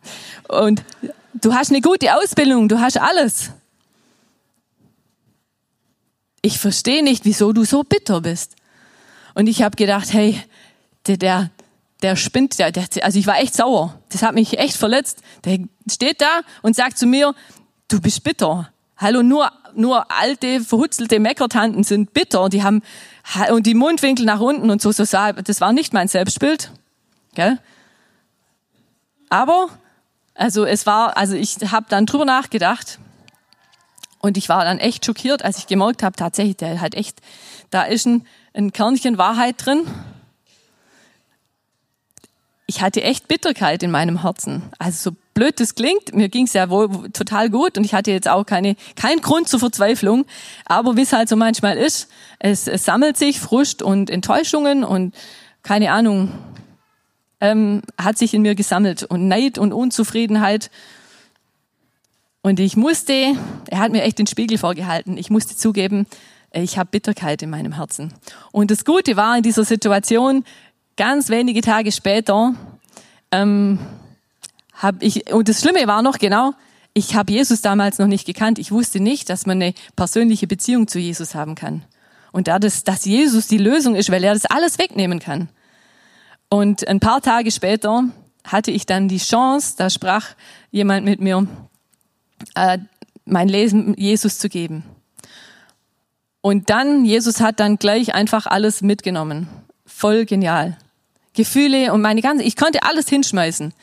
Und 0.49 0.83
du 1.33 1.53
hast 1.53 1.71
eine 1.71 1.81
gute 1.81 2.15
Ausbildung, 2.15 2.67
du 2.67 2.79
hast 2.79 2.97
alles. 2.97 3.51
Ich 6.41 6.59
verstehe 6.59 7.03
nicht, 7.03 7.23
wieso 7.23 7.53
du 7.53 7.63
so 7.63 7.83
bitter 7.83 8.19
bist. 8.19 8.55
Und 9.33 9.47
ich 9.47 9.63
habe 9.63 9.75
gedacht, 9.77 10.11
hey, 10.13 10.41
der, 11.07 11.17
der, 11.17 11.51
der 12.01 12.15
spinnt, 12.15 12.59
der, 12.59 12.71
der, 12.71 12.85
also 13.01 13.19
ich 13.19 13.27
war 13.27 13.39
echt 13.39 13.55
sauer. 13.55 13.99
Das 14.09 14.23
hat 14.23 14.35
mich 14.35 14.57
echt 14.57 14.77
verletzt. 14.77 15.21
Der 15.45 15.59
steht 15.89 16.21
da 16.21 16.41
und 16.61 16.75
sagt 16.75 16.97
zu 16.97 17.05
mir, 17.05 17.33
du 17.87 18.01
bist 18.01 18.23
bitter. 18.23 18.69
Hallo, 18.97 19.23
nur, 19.23 19.51
nur 19.75 20.11
alte, 20.11 20.61
verhutzelte 20.61 21.19
Meckertanten 21.19 21.83
sind 21.83 22.13
bitter. 22.13 22.49
Die 22.49 22.63
haben, 22.63 22.81
und 23.51 23.65
die 23.65 23.73
Mundwinkel 23.73 24.25
nach 24.25 24.39
unten 24.39 24.69
und 24.69 24.81
so, 24.81 24.91
so 24.91 25.03
das 25.03 25.61
war 25.61 25.73
nicht 25.73 25.93
mein 25.93 26.07
Selbstbild. 26.07 26.71
Gell? 27.35 27.59
Aber, 29.29 29.69
also 30.35 30.65
es 30.65 30.85
war, 30.85 31.17
also 31.17 31.35
ich 31.35 31.57
habe 31.71 31.87
dann 31.89 32.05
drüber 32.05 32.25
nachgedacht 32.25 32.99
und 34.19 34.37
ich 34.37 34.47
war 34.47 34.63
dann 34.63 34.77
echt 34.77 35.05
schockiert, 35.05 35.43
als 35.43 35.57
ich 35.57 35.67
gemerkt 35.67 36.03
habe, 36.03 36.15
tatsächlich, 36.15 36.57
der 36.57 36.79
hat 36.79 36.95
echt, 36.95 37.19
da 37.71 37.83
ist 37.83 38.05
ein, 38.05 38.25
ein 38.53 38.71
Kernchen 38.71 39.17
Wahrheit 39.17 39.55
drin 39.57 39.87
ich 42.65 42.81
hatte 42.81 43.03
echt 43.03 43.27
Bitterkeit 43.27 43.83
in 43.83 43.91
meinem 43.91 44.21
Herzen. 44.21 44.63
Also 44.79 45.11
so 45.11 45.17
blöd 45.33 45.59
das 45.59 45.75
klingt, 45.75 46.13
mir 46.15 46.29
ging 46.29 46.45
es 46.45 46.53
ja 46.53 46.69
wohl 46.69 47.09
total 47.11 47.49
gut 47.49 47.77
und 47.77 47.83
ich 47.83 47.93
hatte 47.93 48.11
jetzt 48.11 48.27
auch 48.27 48.45
keine, 48.45 48.75
keinen 48.95 49.21
Grund 49.21 49.47
zur 49.47 49.59
Verzweiflung. 49.59 50.25
Aber 50.65 50.95
wie 50.95 51.01
es 51.01 51.13
halt 51.13 51.27
so 51.27 51.35
manchmal 51.35 51.77
ist, 51.77 52.09
es, 52.39 52.67
es 52.67 52.85
sammelt 52.85 53.17
sich 53.17 53.39
Frust 53.39 53.81
und 53.81 54.09
Enttäuschungen 54.09 54.83
und 54.83 55.13
keine 55.61 55.91
Ahnung, 55.91 56.31
ähm, 57.41 57.81
hat 58.01 58.17
sich 58.17 58.33
in 58.33 58.41
mir 58.41 58.55
gesammelt 58.55 59.03
und 59.03 59.27
Neid 59.27 59.57
und 59.57 59.73
Unzufriedenheit. 59.73 60.71
Und 62.41 62.59
ich 62.59 62.77
musste, 62.77 63.35
er 63.69 63.79
hat 63.79 63.91
mir 63.91 64.03
echt 64.03 64.19
den 64.19 64.27
Spiegel 64.27 64.57
vorgehalten, 64.57 65.17
ich 65.17 65.29
musste 65.29 65.55
zugeben, 65.55 66.05
ich 66.51 66.77
habe 66.77 66.89
Bitterkeit 66.91 67.41
in 67.41 67.49
meinem 67.49 67.73
Herzen. 67.73 68.13
Und 68.51 68.71
das 68.71 68.85
Gute 68.85 69.17
war 69.17 69.35
in 69.35 69.43
dieser 69.43 69.65
Situation, 69.65 70.45
ganz 70.97 71.29
wenige 71.29 71.61
Tage 71.61 71.91
später 71.91 72.53
ähm, 73.31 73.79
habe 74.73 75.03
ich, 75.05 75.31
und 75.33 75.49
das 75.49 75.61
Schlimme 75.61 75.87
war 75.87 76.01
noch 76.01 76.19
genau, 76.19 76.53
ich 76.93 77.15
habe 77.15 77.31
Jesus 77.31 77.61
damals 77.61 77.97
noch 77.97 78.07
nicht 78.07 78.25
gekannt. 78.25 78.59
Ich 78.59 78.71
wusste 78.71 78.99
nicht, 78.99 79.29
dass 79.29 79.45
man 79.45 79.61
eine 79.61 79.73
persönliche 79.95 80.45
Beziehung 80.45 80.87
zu 80.87 80.99
Jesus 80.99 81.33
haben 81.33 81.55
kann. 81.55 81.83
Und 82.31 82.47
da 82.47 82.59
das, 82.59 82.83
dass 82.83 83.05
Jesus 83.05 83.47
die 83.47 83.57
Lösung 83.57 83.95
ist, 83.95 84.11
weil 84.11 84.23
er 84.23 84.33
das 84.33 84.45
alles 84.45 84.77
wegnehmen 84.77 85.19
kann. 85.19 85.49
Und 86.49 86.87
ein 86.87 86.99
paar 86.99 87.21
Tage 87.21 87.51
später 87.51 88.03
hatte 88.43 88.71
ich 88.71 88.85
dann 88.85 89.07
die 89.07 89.17
Chance, 89.17 89.75
da 89.77 89.89
sprach 89.89 90.27
jemand 90.69 91.05
mit 91.05 91.19
mir, 91.19 91.47
äh, 92.55 92.77
mein 93.25 93.47
Leben 93.47 93.95
Jesus 93.97 94.37
zu 94.37 94.49
geben. 94.49 94.83
Und 96.41 96.69
dann, 96.69 97.05
Jesus 97.05 97.39
hat 97.39 97.59
dann 97.59 97.77
gleich 97.77 98.13
einfach 98.13 98.45
alles 98.45 98.81
mitgenommen. 98.81 99.47
Voll 99.85 100.25
genial. 100.25 100.77
Gefühle 101.33 101.93
und 101.93 102.01
meine 102.01 102.21
ganze, 102.21 102.43
ich 102.43 102.55
konnte 102.55 102.83
alles 102.83 103.09
hinschmeißen. 103.09 103.73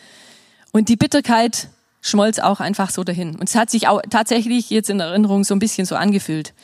Und 0.73 0.89
die 0.89 0.97
Bitterkeit 0.97 1.69
schmolz 2.01 2.39
auch 2.39 2.61
einfach 2.61 2.91
so 2.91 3.05
dahin. 3.05 3.37
Und 3.37 3.49
es 3.49 3.55
hat 3.55 3.71
sich 3.71 3.89
auch 3.89 4.01
tatsächlich 4.09 4.71
jetzt 4.71 4.91
in 4.91 5.01
Erinnerung 5.01 5.45
so 5.45 5.55
ein 5.55 5.59
bisschen 5.59 5.87
so 5.87 5.97
angefühlt. 5.97 6.55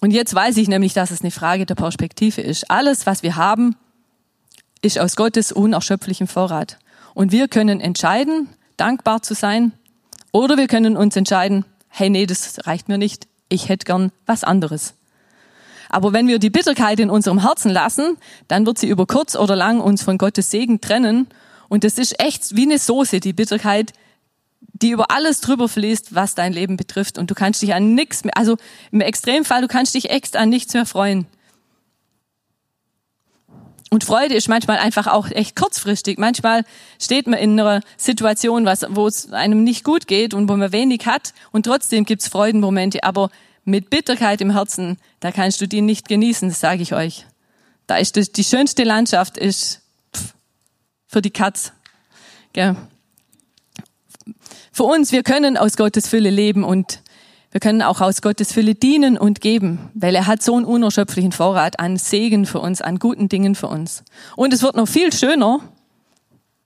Und 0.00 0.12
jetzt 0.12 0.34
weiß 0.34 0.56
ich 0.56 0.68
nämlich, 0.68 0.92
dass 0.92 1.10
es 1.10 1.22
eine 1.22 1.30
Frage 1.30 1.66
der 1.66 1.74
Perspektive 1.74 2.40
ist. 2.40 2.70
Alles, 2.70 3.06
was 3.06 3.22
wir 3.22 3.36
haben, 3.36 3.76
ist 4.82 4.98
aus 4.98 5.16
Gottes 5.16 5.50
unerschöpflichem 5.50 6.28
Vorrat. 6.28 6.78
Und 7.14 7.32
wir 7.32 7.48
können 7.48 7.80
entscheiden, 7.80 8.48
dankbar 8.76 9.22
zu 9.22 9.34
sein, 9.34 9.72
oder 10.30 10.56
wir 10.56 10.68
können 10.68 10.96
uns 10.96 11.16
entscheiden, 11.16 11.64
hey, 11.88 12.10
nee, 12.10 12.26
das 12.26 12.66
reicht 12.66 12.88
mir 12.88 12.98
nicht, 12.98 13.26
ich 13.48 13.68
hätte 13.68 13.86
gern 13.86 14.12
was 14.26 14.44
anderes. 14.44 14.94
Aber 15.88 16.12
wenn 16.12 16.28
wir 16.28 16.38
die 16.38 16.50
Bitterkeit 16.50 17.00
in 17.00 17.10
unserem 17.10 17.40
Herzen 17.40 17.70
lassen, 17.70 18.18
dann 18.46 18.66
wird 18.66 18.78
sie 18.78 18.88
über 18.88 19.06
kurz 19.06 19.36
oder 19.36 19.56
lang 19.56 19.80
uns 19.80 20.02
von 20.02 20.18
Gottes 20.18 20.50
Segen 20.50 20.80
trennen. 20.80 21.28
Und 21.68 21.84
das 21.84 21.98
ist 21.98 22.20
echt 22.20 22.56
wie 22.56 22.62
eine 22.62 22.78
Soße, 22.78 23.20
die 23.20 23.32
Bitterkeit, 23.32 23.92
die 24.60 24.90
über 24.90 25.10
alles 25.10 25.40
drüber 25.40 25.68
fließt, 25.68 26.14
was 26.14 26.34
dein 26.34 26.52
Leben 26.52 26.76
betrifft. 26.76 27.18
Und 27.18 27.30
du 27.30 27.34
kannst 27.34 27.62
dich 27.62 27.74
an 27.74 27.94
nichts 27.94 28.24
mehr, 28.24 28.36
also 28.36 28.56
im 28.90 29.00
Extremfall, 29.00 29.62
du 29.62 29.68
kannst 29.68 29.94
dich 29.94 30.10
echt 30.10 30.36
an 30.36 30.48
nichts 30.48 30.74
mehr 30.74 30.86
freuen. 30.86 31.26
Und 33.90 34.04
Freude 34.04 34.34
ist 34.34 34.48
manchmal 34.48 34.76
einfach 34.78 35.06
auch 35.06 35.30
echt 35.30 35.56
kurzfristig. 35.56 36.18
Manchmal 36.18 36.64
steht 37.00 37.26
man 37.26 37.38
in 37.38 37.58
einer 37.58 37.80
Situation, 37.96 38.66
was, 38.66 38.84
wo 38.90 39.06
es 39.06 39.32
einem 39.32 39.64
nicht 39.64 39.82
gut 39.82 40.06
geht 40.06 40.34
und 40.34 40.48
wo 40.48 40.56
man 40.56 40.72
wenig 40.72 41.06
hat 41.06 41.32
und 41.52 41.64
trotzdem 41.64 42.04
gibt's 42.04 42.28
Freudenmomente. 42.28 43.02
Aber 43.02 43.30
mit 43.68 43.90
Bitterkeit 43.90 44.40
im 44.40 44.50
Herzen, 44.50 44.98
da 45.20 45.30
kannst 45.30 45.60
du 45.60 45.68
die 45.68 45.82
nicht 45.82 46.08
genießen, 46.08 46.48
das 46.48 46.60
sage 46.60 46.82
ich 46.82 46.94
euch. 46.94 47.26
Da 47.86 47.96
ist 47.96 48.16
das, 48.16 48.32
die 48.32 48.44
schönste 48.44 48.82
Landschaft 48.82 49.36
ist 49.36 49.82
pff, 50.16 50.34
für 51.06 51.22
die 51.22 51.30
Katz. 51.30 51.72
Gell? 52.54 52.76
Für 54.72 54.84
uns, 54.84 55.12
wir 55.12 55.22
können 55.22 55.56
aus 55.56 55.76
Gottes 55.76 56.08
Fülle 56.08 56.30
leben 56.30 56.64
und 56.64 57.02
wir 57.50 57.60
können 57.60 57.82
auch 57.82 58.00
aus 58.00 58.22
Gottes 58.22 58.52
Fülle 58.52 58.74
dienen 58.74 59.18
und 59.18 59.40
geben, 59.40 59.90
weil 59.94 60.14
er 60.14 60.26
hat 60.26 60.42
so 60.42 60.56
einen 60.56 60.64
unerschöpflichen 60.64 61.32
Vorrat 61.32 61.78
an 61.78 61.96
Segen 61.96 62.46
für 62.46 62.60
uns, 62.60 62.80
an 62.80 62.98
guten 62.98 63.28
Dingen 63.28 63.54
für 63.54 63.68
uns. 63.68 64.02
Und 64.36 64.52
es 64.52 64.62
wird 64.62 64.76
noch 64.76 64.88
viel 64.88 65.12
schöner. 65.12 65.60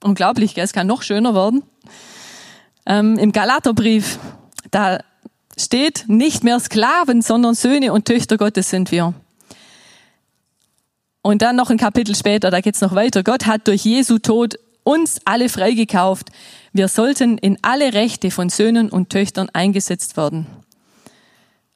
Unglaublich, 0.03 0.55
gell? 0.55 0.65
es 0.65 0.73
kann 0.73 0.87
noch 0.87 1.03
schöner 1.03 1.35
werden. 1.35 1.63
Ähm, 2.87 3.17
Im 3.19 3.33
Galaterbrief, 3.33 4.19
da 4.71 4.99
steht, 5.59 6.05
nicht 6.09 6.45
mehr 6.45 6.61
Sklaven, 6.61 7.23
sondern 7.23 7.55
Söhne 7.55 7.93
und 7.93 8.07
Töchter 8.07 8.37
Gottes 8.37 8.71
sind 8.71 8.91
wir. 8.91 9.15
Und 11.23 11.43
dann 11.43 11.57
noch 11.57 11.71
ein 11.71 11.79
Kapitel 11.79 12.17
später, 12.17 12.51
da 12.51 12.61
geht's 12.61 12.81
noch 12.81 12.95
weiter. 12.95 13.23
Gott 13.23 13.47
hat 13.47 13.69
durch 13.69 13.85
Jesu 13.85 14.19
Tod 14.19 14.59
uns 14.83 15.21
alle 15.25 15.49
freigekauft. 15.49 16.31
Wir 16.73 16.89
sollten 16.89 17.39
in 17.39 17.59
alle 17.63 17.95
Rechte 17.95 18.31
von 18.31 18.49
Söhnen 18.49 18.91
und 18.91 19.11
Töchtern 19.11 19.49
eingesetzt 19.53 20.17
werden. 20.17 20.47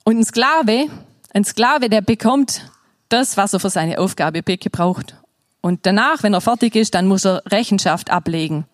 Und 0.04 0.18
ein 0.18 0.24
Sklave, 0.24 0.88
ein 1.32 1.44
Sklave, 1.44 1.88
der 1.88 2.00
bekommt 2.00 2.70
das, 3.08 3.36
was 3.36 3.52
er 3.52 3.60
für 3.60 3.70
seine 3.70 3.98
Aufgabe 3.98 4.42
gebraucht. 4.42 5.16
Und 5.60 5.86
danach, 5.86 6.22
wenn 6.22 6.34
er 6.34 6.40
fertig 6.40 6.74
ist, 6.76 6.94
dann 6.94 7.06
muss 7.06 7.24
er 7.24 7.42
Rechenschaft 7.46 8.10
ablegen. 8.10 8.64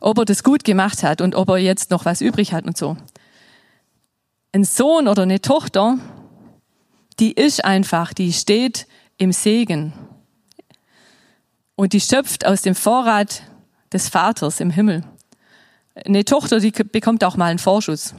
Ob 0.00 0.18
er 0.18 0.24
das 0.24 0.42
gut 0.42 0.64
gemacht 0.64 1.02
hat 1.02 1.20
und 1.20 1.34
ob 1.34 1.48
er 1.48 1.58
jetzt 1.58 1.90
noch 1.90 2.04
was 2.04 2.20
übrig 2.20 2.52
hat 2.52 2.64
und 2.64 2.76
so. 2.76 2.96
Ein 4.54 4.62
Sohn 4.62 5.08
oder 5.08 5.24
eine 5.24 5.40
Tochter, 5.40 5.98
die 7.18 7.32
ist 7.32 7.64
einfach, 7.64 8.14
die 8.14 8.32
steht 8.32 8.86
im 9.18 9.32
Segen. 9.32 9.92
Und 11.74 11.92
die 11.92 12.00
schöpft 12.00 12.46
aus 12.46 12.62
dem 12.62 12.76
Vorrat 12.76 13.42
des 13.92 14.08
Vaters 14.08 14.60
im 14.60 14.70
Himmel. 14.70 15.02
Eine 15.96 16.24
Tochter, 16.24 16.60
die 16.60 16.70
bekommt 16.70 17.24
auch 17.24 17.36
mal 17.36 17.46
einen 17.46 17.58
Vorschuss. 17.58 18.14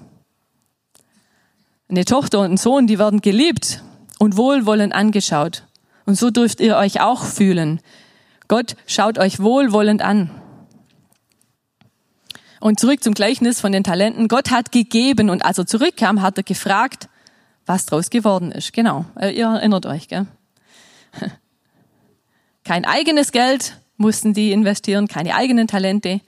Eine 1.88 2.04
Tochter 2.04 2.42
und 2.42 2.52
ein 2.52 2.58
Sohn, 2.58 2.86
die 2.86 3.00
werden 3.00 3.22
geliebt 3.22 3.82
und 4.20 4.36
wohlwollend 4.36 4.94
angeschaut. 4.94 5.64
Und 6.06 6.16
so 6.16 6.32
dürft 6.32 6.60
ihr 6.60 6.76
euch 6.76 7.00
auch 7.00 7.24
fühlen. 7.24 7.80
Gott 8.50 8.76
schaut 8.88 9.20
euch 9.20 9.40
wohlwollend 9.40 10.02
an. 10.02 10.32
Und 12.60 12.80
zurück 12.80 13.04
zum 13.04 13.14
Gleichnis 13.14 13.60
von 13.60 13.72
den 13.72 13.84
Talenten. 13.84 14.28
Gott 14.28 14.52
hat 14.52 14.72
gegeben 14.72 15.30
und 15.30 15.44
als 15.46 15.58
er 15.58 15.66
zurückkam, 15.66 16.22
hat 16.22 16.38
er 16.38 16.44
gefragt, 16.44 17.10
was 17.66 17.86
draus 17.86 18.10
geworden 18.10 18.52
ist. 18.52 18.74
Genau, 18.74 19.06
äh, 19.20 19.32
ihr 19.32 19.48
erinnert 19.48 19.86
euch, 19.86 20.08
gell? 20.08 20.28
Kein 22.64 22.86
eigenes 22.86 23.32
Geld 23.32 23.80
mussten 23.98 24.34
die 24.34 24.52
investieren, 24.52 25.08
keine 25.08 25.36
eigenen 25.36 25.68
Talente. 25.68 26.22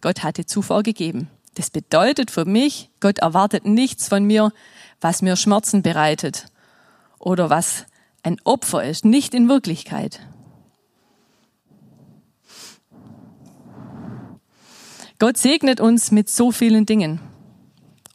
Gott 0.00 0.22
hatte 0.22 0.46
zuvor 0.46 0.82
gegeben. 0.82 1.28
Das 1.54 1.70
bedeutet 1.70 2.30
für 2.30 2.44
mich, 2.44 2.90
Gott 3.00 3.18
erwartet 3.18 3.66
nichts 3.66 4.08
von 4.08 4.24
mir, 4.24 4.52
was 5.00 5.20
mir 5.20 5.36
Schmerzen 5.36 5.82
bereitet 5.82 6.46
oder 7.18 7.50
was 7.50 7.86
ein 8.22 8.36
Opfer 8.44 8.84
ist, 8.84 9.04
nicht 9.04 9.34
in 9.34 9.48
Wirklichkeit. 9.48 10.20
Gott 15.20 15.36
segnet 15.36 15.80
uns 15.80 16.10
mit 16.10 16.30
so 16.30 16.50
vielen 16.50 16.86
Dingen. 16.86 17.20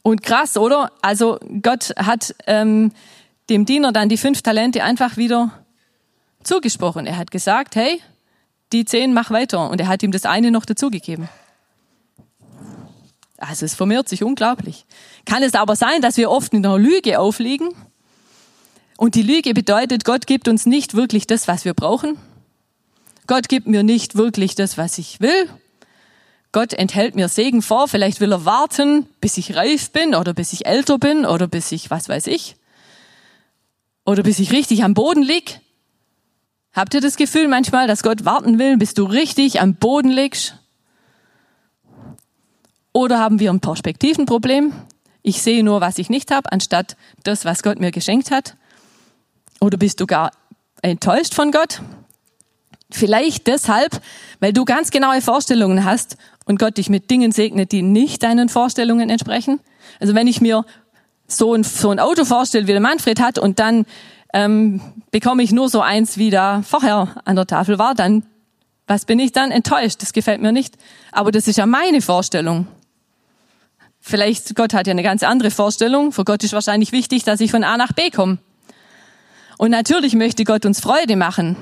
Und 0.02 0.24
krass, 0.24 0.56
oder? 0.56 0.90
Also 1.02 1.38
Gott 1.62 1.94
hat 1.96 2.34
ähm, 2.48 2.90
dem 3.48 3.64
Diener 3.64 3.92
dann 3.92 4.08
die 4.08 4.16
fünf 4.16 4.42
Talente 4.42 4.82
einfach 4.82 5.16
wieder 5.16 5.64
zugesprochen. 6.42 7.06
Er 7.06 7.16
hat 7.16 7.30
gesagt, 7.30 7.76
hey, 7.76 8.02
die 8.72 8.84
zehn 8.84 9.14
mach 9.14 9.30
weiter. 9.30 9.70
Und 9.70 9.80
er 9.80 9.86
hat 9.86 10.02
ihm 10.02 10.10
das 10.10 10.26
eine 10.26 10.50
noch 10.50 10.64
dazugegeben. 10.64 11.28
Also 13.38 13.66
es 13.66 13.74
vermehrt 13.74 14.08
sich 14.08 14.24
unglaublich. 14.24 14.84
Kann 15.26 15.44
es 15.44 15.54
aber 15.54 15.76
sein, 15.76 16.02
dass 16.02 16.16
wir 16.16 16.28
oft 16.28 16.52
in 16.54 16.66
einer 16.66 16.76
Lüge 16.76 17.20
aufliegen? 17.20 17.68
Und 18.96 19.14
die 19.14 19.22
Lüge 19.22 19.54
bedeutet, 19.54 20.04
Gott 20.04 20.26
gibt 20.26 20.48
uns 20.48 20.66
nicht 20.66 20.94
wirklich 20.94 21.28
das, 21.28 21.46
was 21.46 21.64
wir 21.64 21.74
brauchen. 21.74 22.18
Gott 23.28 23.48
gibt 23.48 23.68
mir 23.68 23.84
nicht 23.84 24.16
wirklich 24.16 24.56
das, 24.56 24.76
was 24.76 24.98
ich 24.98 25.20
will. 25.20 25.48
Gott 26.56 26.72
enthält 26.72 27.16
mir 27.16 27.28
Segen 27.28 27.60
vor. 27.60 27.86
Vielleicht 27.86 28.22
will 28.22 28.32
er 28.32 28.46
warten, 28.46 29.06
bis 29.20 29.36
ich 29.36 29.56
reif 29.56 29.90
bin 29.90 30.14
oder 30.14 30.32
bis 30.32 30.54
ich 30.54 30.64
älter 30.64 30.96
bin 30.96 31.26
oder 31.26 31.48
bis 31.48 31.70
ich, 31.70 31.90
was 31.90 32.08
weiß 32.08 32.28
ich, 32.28 32.56
oder 34.06 34.22
bis 34.22 34.38
ich 34.38 34.52
richtig 34.52 34.82
am 34.82 34.94
Boden 34.94 35.22
lieg. 35.22 35.60
Habt 36.72 36.94
ihr 36.94 37.02
das 37.02 37.16
Gefühl 37.16 37.46
manchmal, 37.46 37.86
dass 37.86 38.02
Gott 38.02 38.24
warten 38.24 38.58
will, 38.58 38.78
bis 38.78 38.94
du 38.94 39.04
richtig 39.04 39.60
am 39.60 39.74
Boden 39.74 40.08
liegst? 40.08 40.54
Oder 42.94 43.18
haben 43.18 43.38
wir 43.38 43.50
ein 43.50 43.60
Perspektivenproblem? 43.60 44.72
Ich 45.20 45.42
sehe 45.42 45.62
nur, 45.62 45.82
was 45.82 45.98
ich 45.98 46.08
nicht 46.08 46.30
habe, 46.30 46.50
anstatt 46.50 46.96
das, 47.22 47.44
was 47.44 47.62
Gott 47.62 47.80
mir 47.80 47.90
geschenkt 47.90 48.30
hat. 48.30 48.56
Oder 49.60 49.76
bist 49.76 50.00
du 50.00 50.06
gar 50.06 50.30
enttäuscht 50.80 51.34
von 51.34 51.52
Gott? 51.52 51.82
Vielleicht 52.90 53.46
deshalb, 53.46 54.00
weil 54.40 54.54
du 54.54 54.64
ganz 54.64 54.90
genaue 54.90 55.20
Vorstellungen 55.20 55.84
hast 55.84 56.16
und 56.46 56.58
Gott 56.58 56.78
dich 56.78 56.88
mit 56.88 57.10
Dingen 57.10 57.32
segnet, 57.32 57.72
die 57.72 57.82
nicht 57.82 58.22
deinen 58.22 58.48
Vorstellungen 58.48 59.10
entsprechen. 59.10 59.60
Also 60.00 60.14
wenn 60.14 60.26
ich 60.26 60.40
mir 60.40 60.64
so 61.28 61.52
ein, 61.52 61.64
so 61.64 61.90
ein 61.90 62.00
Auto 62.00 62.24
vorstelle, 62.24 62.66
wie 62.66 62.72
der 62.72 62.80
Manfred 62.80 63.20
hat, 63.20 63.38
und 63.38 63.58
dann 63.58 63.84
ähm, 64.32 64.80
bekomme 65.10 65.42
ich 65.42 65.52
nur 65.52 65.68
so 65.68 65.82
eins, 65.82 66.16
wie 66.16 66.30
da 66.30 66.62
vorher 66.62 67.20
an 67.24 67.36
der 67.36 67.46
Tafel 67.46 67.78
war, 67.78 67.94
dann 67.94 68.22
was 68.86 69.04
bin 69.04 69.18
ich 69.18 69.32
dann? 69.32 69.50
Enttäuscht. 69.50 70.00
Das 70.00 70.12
gefällt 70.12 70.40
mir 70.40 70.52
nicht. 70.52 70.76
Aber 71.10 71.32
das 71.32 71.48
ist 71.48 71.56
ja 71.56 71.66
meine 71.66 72.00
Vorstellung. 72.00 72.68
Vielleicht, 74.00 74.54
Gott 74.54 74.74
hat 74.74 74.86
ja 74.86 74.92
eine 74.92 75.02
ganz 75.02 75.24
andere 75.24 75.50
Vorstellung. 75.50 76.12
Für 76.12 76.24
Gott 76.24 76.44
ist 76.44 76.52
wahrscheinlich 76.52 76.92
wichtig, 76.92 77.24
dass 77.24 77.40
ich 77.40 77.50
von 77.50 77.64
A 77.64 77.76
nach 77.76 77.92
B 77.92 78.10
komme. 78.10 78.38
Und 79.58 79.70
natürlich 79.72 80.14
möchte 80.14 80.44
Gott 80.44 80.64
uns 80.64 80.78
Freude 80.78 81.16
machen. 81.16 81.56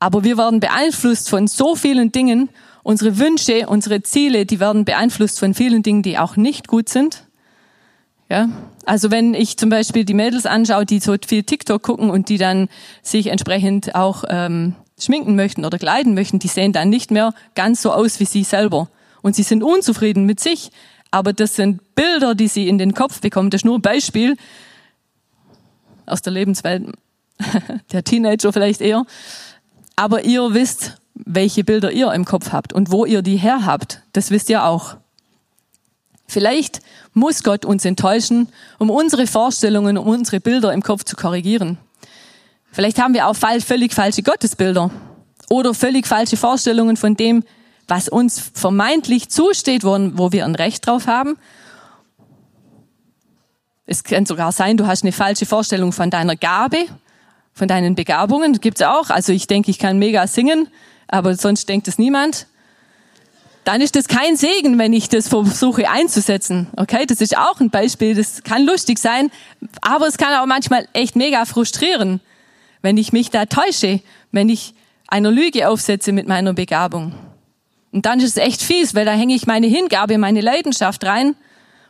Aber 0.00 0.24
wir 0.24 0.36
werden 0.38 0.60
beeinflusst 0.60 1.28
von 1.28 1.48
so 1.48 1.74
vielen 1.74 2.12
Dingen. 2.12 2.48
Unsere 2.82 3.18
Wünsche, 3.18 3.66
unsere 3.66 4.02
Ziele, 4.02 4.46
die 4.46 4.60
werden 4.60 4.84
beeinflusst 4.84 5.38
von 5.38 5.54
vielen 5.54 5.82
Dingen, 5.82 6.02
die 6.02 6.18
auch 6.18 6.36
nicht 6.36 6.68
gut 6.68 6.88
sind. 6.88 7.24
Ja, 8.30 8.48
also 8.84 9.10
wenn 9.10 9.34
ich 9.34 9.56
zum 9.56 9.70
Beispiel 9.70 10.04
die 10.04 10.14
Mädels 10.14 10.44
anschaue, 10.44 10.84
die 10.84 11.00
so 11.00 11.16
viel 11.26 11.42
TikTok 11.44 11.82
gucken 11.82 12.10
und 12.10 12.28
die 12.28 12.36
dann 12.36 12.68
sich 13.02 13.28
entsprechend 13.28 13.94
auch 13.94 14.24
ähm, 14.28 14.74
schminken 14.98 15.34
möchten 15.34 15.64
oder 15.64 15.78
kleiden 15.78 16.14
möchten, 16.14 16.38
die 16.38 16.48
sehen 16.48 16.72
dann 16.72 16.90
nicht 16.90 17.10
mehr 17.10 17.32
ganz 17.54 17.80
so 17.80 17.90
aus 17.90 18.20
wie 18.20 18.26
sie 18.26 18.44
selber 18.44 18.90
und 19.22 19.34
sie 19.34 19.42
sind 19.42 19.62
unzufrieden 19.62 20.24
mit 20.24 20.40
sich. 20.40 20.70
Aber 21.10 21.32
das 21.32 21.56
sind 21.56 21.94
Bilder, 21.94 22.34
die 22.34 22.48
sie 22.48 22.68
in 22.68 22.76
den 22.76 22.92
Kopf 22.92 23.20
bekommen. 23.20 23.48
Das 23.48 23.60
ist 23.60 23.64
nur 23.64 23.78
ein 23.78 23.82
Beispiel 23.82 24.36
aus 26.04 26.20
der 26.20 26.34
Lebenswelt 26.34 26.92
der 27.92 28.04
Teenager 28.04 28.52
vielleicht 28.52 28.82
eher. 28.82 29.06
Aber 29.98 30.24
ihr 30.24 30.54
wisst, 30.54 31.00
welche 31.14 31.64
Bilder 31.64 31.90
ihr 31.90 32.12
im 32.12 32.24
Kopf 32.24 32.52
habt 32.52 32.72
und 32.72 32.92
wo 32.92 33.04
ihr 33.04 33.20
die 33.20 33.36
her 33.36 33.66
habt. 33.66 34.00
Das 34.12 34.30
wisst 34.30 34.48
ihr 34.48 34.62
auch. 34.62 34.96
Vielleicht 36.28 36.82
muss 37.14 37.42
Gott 37.42 37.64
uns 37.64 37.84
enttäuschen, 37.84 38.48
um 38.78 38.90
unsere 38.90 39.26
Vorstellungen, 39.26 39.98
um 39.98 40.06
unsere 40.06 40.38
Bilder 40.38 40.72
im 40.72 40.84
Kopf 40.84 41.02
zu 41.02 41.16
korrigieren. 41.16 41.78
Vielleicht 42.70 43.00
haben 43.00 43.12
wir 43.12 43.26
auch 43.26 43.34
völlig 43.34 43.92
falsche 43.92 44.22
Gottesbilder 44.22 44.92
oder 45.50 45.74
völlig 45.74 46.06
falsche 46.06 46.36
Vorstellungen 46.36 46.96
von 46.96 47.16
dem, 47.16 47.42
was 47.88 48.08
uns 48.08 48.52
vermeintlich 48.54 49.30
zusteht, 49.30 49.82
wo, 49.82 50.30
wir 50.30 50.44
ein 50.44 50.54
Recht 50.54 50.86
drauf 50.86 51.08
haben. 51.08 51.36
Es 53.84 54.04
kann 54.04 54.26
sogar 54.26 54.52
sein, 54.52 54.76
du 54.76 54.86
hast 54.86 55.02
eine 55.02 55.10
falsche 55.10 55.44
Vorstellung 55.44 55.90
von 55.90 56.08
deiner 56.08 56.36
Gabe, 56.36 56.86
von 57.58 57.68
deinen 57.68 57.94
Begabungen. 57.94 58.52
Das 58.52 58.60
gibt's 58.60 58.80
auch. 58.80 59.10
Also 59.10 59.32
ich 59.32 59.46
denke, 59.46 59.70
ich 59.70 59.78
kann 59.78 59.98
mega 59.98 60.26
singen, 60.26 60.68
aber 61.08 61.34
sonst 61.34 61.68
denkt 61.68 61.88
es 61.88 61.98
niemand. 61.98 62.46
Dann 63.64 63.82
ist 63.82 63.96
das 63.96 64.08
kein 64.08 64.36
Segen, 64.36 64.78
wenn 64.78 64.94
ich 64.94 65.10
das 65.10 65.28
versuche 65.28 65.90
einzusetzen. 65.90 66.68
Okay, 66.76 67.04
das 67.04 67.20
ist 67.20 67.36
auch 67.36 67.60
ein 67.60 67.68
Beispiel. 67.68 68.14
Das 68.14 68.42
kann 68.42 68.64
lustig 68.64 68.98
sein, 68.98 69.30
aber 69.82 70.06
es 70.06 70.16
kann 70.16 70.32
auch 70.40 70.46
manchmal 70.46 70.88
echt 70.94 71.16
mega 71.16 71.44
frustrieren, 71.44 72.20
wenn 72.80 72.96
ich 72.96 73.12
mich 73.12 73.28
da 73.28 73.44
täusche, 73.44 74.00
wenn 74.32 74.48
ich 74.48 74.72
einer 75.08 75.30
Lüge 75.30 75.68
aufsetze 75.68 76.12
mit 76.12 76.26
meiner 76.26 76.54
Begabung. 76.54 77.12
Und 77.92 78.06
dann 78.06 78.20
ist 78.20 78.36
es 78.36 78.36
echt 78.36 78.62
fies, 78.62 78.94
weil 78.94 79.04
da 79.04 79.12
hänge 79.12 79.34
ich 79.34 79.46
meine 79.46 79.66
Hingabe, 79.66 80.16
meine 80.16 80.40
Leidenschaft 80.40 81.04
rein 81.04 81.34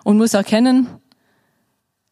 und 0.03 0.17
muss 0.17 0.35
erkennen, 0.35 0.89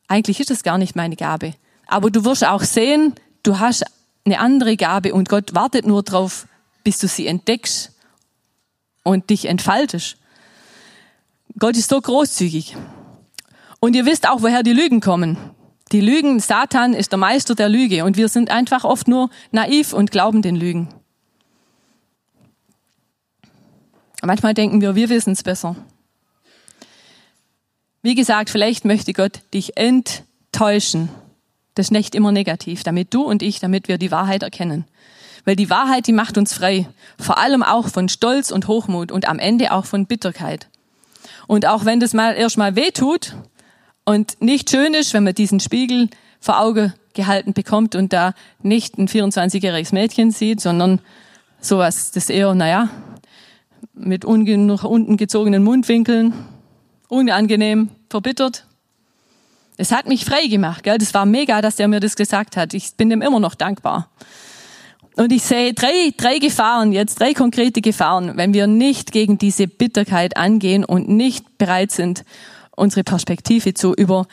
eigentlich 0.09 0.39
ist 0.39 0.51
es 0.51 0.63
gar 0.63 0.79
nicht 0.79 0.95
meine 0.95 1.17
Gabe. 1.17 1.55
Aber 1.87 2.11
du 2.11 2.25
wirst 2.25 2.47
auch 2.47 2.63
sehen, 2.63 3.15
du 3.47 3.59
hast 3.59 3.85
eine 4.25 4.41
andere 4.41 4.77
Gabe 4.77 5.15
und 5.15 5.29
Gott 5.29 5.55
wartet 5.55 5.87
nur 5.87 6.03
drauf, 6.03 6.49
bis 6.83 6.99
du 6.99 7.09
sie 7.09 7.27
entdeckst 7.27 7.93
und 9.03 9.31
dich 9.31 9.47
entfaltest. 9.47 10.17
Gott 11.59 11.77
ist 11.77 11.89
so 11.89 12.01
großzügig. 12.01 12.77
Und 13.81 13.95
ihr 13.95 14.05
wisst 14.05 14.29
auch, 14.29 14.43
woher 14.43 14.63
die 14.63 14.73
Lügen 14.73 15.01
kommen. 15.01 15.39
Die 15.93 16.01
Lügen, 16.01 16.41
Satan 16.41 16.93
ist 16.93 17.13
der 17.13 17.19
Meister 17.19 17.55
der 17.55 17.69
Lüge 17.69 18.05
und 18.05 18.17
wir 18.17 18.29
sind 18.29 18.51
einfach 18.51 18.85
oft 18.85 19.07
nur 19.07 19.31
naiv 19.53 19.93
und 19.93 20.11
glauben 20.11 20.43
den 20.43 20.57
Lügen. 20.57 20.89
Manchmal 24.23 24.55
denken 24.55 24.81
wir, 24.81 24.97
wir 24.97 25.09
wissen 25.09 25.35
es 25.35 25.45
besser. 25.45 25.77
Wie 28.03 28.17
gesagt, 28.17 28.51
vielleicht 28.51 28.85
möchte 28.85 29.13
Gott 29.13 29.43
dich 29.55 29.77
enttäuschen. 29.77 31.09
Das 31.77 31.87
ist 31.87 31.91
nicht 31.93 32.15
immer 32.15 32.33
negativ, 32.33 32.83
damit 32.83 33.13
du 33.13 33.23
und 33.23 33.43
ich, 33.43 33.61
damit 33.61 33.87
wir 33.87 33.99
die 33.99 34.11
Wahrheit 34.11 34.43
erkennen. 34.43 34.87
Weil 35.45 35.57
die 35.57 35.71
Wahrheit, 35.71 36.07
die 36.07 36.13
macht 36.13 36.39
uns 36.39 36.55
frei. 36.55 36.89
Vor 37.19 37.39
allem 37.39 37.63
auch 37.63 37.89
von 37.89 38.09
Stolz 38.09 38.51
und 38.51 38.67
Hochmut 38.67 39.13
und 39.13 39.29
am 39.29 39.39
Ende 39.39 39.73
auch 39.73 39.85
von 39.85 40.07
Bitterkeit. 40.07 40.69
Und 41.47 41.67
auch 41.67 41.85
wenn 41.85 42.01
das 42.01 42.15
mal 42.15 42.33
erstmal 42.33 42.77
weh 42.77 42.91
tut 42.93 43.37
und 44.05 44.41
nicht 44.41 44.71
schön 44.71 44.95
ist, 44.95 45.13
wenn 45.13 45.23
man 45.23 45.35
diesen 45.35 45.61
Spiegel 45.61 46.09
vor 46.41 46.61
Auge 46.61 46.95
gehalten 47.13 47.53
bekommt 47.53 47.95
und 47.95 48.13
da 48.13 48.33
nicht 48.63 48.97
ein 48.99 49.07
24-jähriges 49.07 49.93
Mädchen 49.93 50.31
sieht, 50.31 50.63
sondern 50.63 51.01
sowas, 51.61 52.11
das 52.11 52.31
eher, 52.31 52.55
naja, 52.55 52.89
mit 53.93 54.25
unten 54.25 55.17
gezogenen 55.19 55.63
Mundwinkeln, 55.63 56.33
unangenehm, 57.09 57.91
verbittert. 58.09 58.67
Es 59.77 59.93
hat 59.93 60.09
mich 60.09 60.25
frei 60.25 60.47
gemacht, 60.47 60.83
gell? 60.83 60.99
Das 60.99 61.13
war 61.15 61.27
mega, 61.27 61.61
dass 61.61 61.77
der 61.77 61.89
mir 61.89 62.01
das 62.01 62.17
gesagt 62.17 62.57
hat. 62.57 62.73
Ich 62.75 62.95
bin 62.97 63.11
dem 63.11 63.23
immer 63.23 63.41
noch 63.41 63.55
dankbar. 63.55 64.09
Und 65.17 65.33
ich 65.33 65.43
sehe 65.43 65.73
drei, 65.73 66.13
drei 66.17 66.39
Gefahren, 66.39 66.93
jetzt 66.93 67.21
drei 67.21 67.33
konkrete 67.33 67.81
Gefahren, 67.81 68.37
wenn 68.37 68.53
wir 68.53 68.67
nicht 68.67 69.13
gegen 69.13 69.39
diese 69.39 69.67
Bitterkeit 69.67 70.37
angehen 70.37 70.85
und 70.85 71.09
nicht 71.09 71.57
bereit 71.57 71.91
sind, 71.91 72.25
unsere 72.77 73.03
Perspektive 73.03 73.73
zu 73.73 73.95
über, 73.95 74.27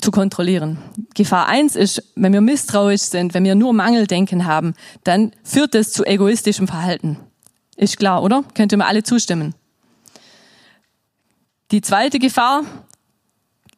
zu 0.00 0.12
kontrollieren. 0.12 0.78
Gefahr 1.14 1.48
eins 1.48 1.74
ist, 1.74 2.02
wenn 2.14 2.32
wir 2.32 2.40
misstrauisch 2.40 3.02
sind, 3.02 3.34
wenn 3.34 3.42
wir 3.42 3.56
nur 3.56 3.72
Mangeldenken 3.72 4.46
haben, 4.46 4.74
dann 5.02 5.32
führt 5.42 5.74
das 5.74 5.90
zu 5.90 6.04
egoistischem 6.04 6.68
Verhalten. 6.68 7.18
Ist 7.76 7.98
klar, 7.98 8.22
oder? 8.22 8.44
Könnt 8.54 8.72
ihr 8.72 8.78
mir 8.78 8.86
alle 8.86 9.02
zustimmen. 9.02 9.54
Die 11.72 11.80
zweite 11.80 12.20
Gefahr, 12.20 12.62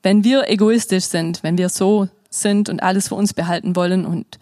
wenn 0.02 0.24
wir 0.24 0.48
egoistisch 0.48 1.04
sind, 1.04 1.42
wenn 1.42 1.58
wir 1.58 1.68
so 1.68 2.08
sind 2.30 2.68
und 2.68 2.82
alles 2.82 3.08
für 3.08 3.14
uns 3.14 3.34
behalten 3.34 3.76
wollen 3.76 4.06
und 4.06 4.38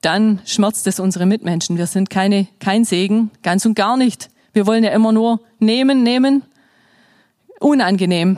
dann 0.00 0.40
schmerzt 0.44 0.86
es 0.86 1.00
unsere 1.00 1.26
Mitmenschen. 1.26 1.78
Wir 1.78 1.86
sind 1.86 2.10
keine, 2.10 2.48
kein 2.60 2.84
Segen, 2.84 3.30
ganz 3.42 3.64
und 3.64 3.74
gar 3.74 3.96
nicht. 3.96 4.30
Wir 4.52 4.66
wollen 4.66 4.84
ja 4.84 4.90
immer 4.90 5.12
nur 5.12 5.40
nehmen, 5.58 6.02
nehmen. 6.02 6.42
Unangenehm. 7.60 8.36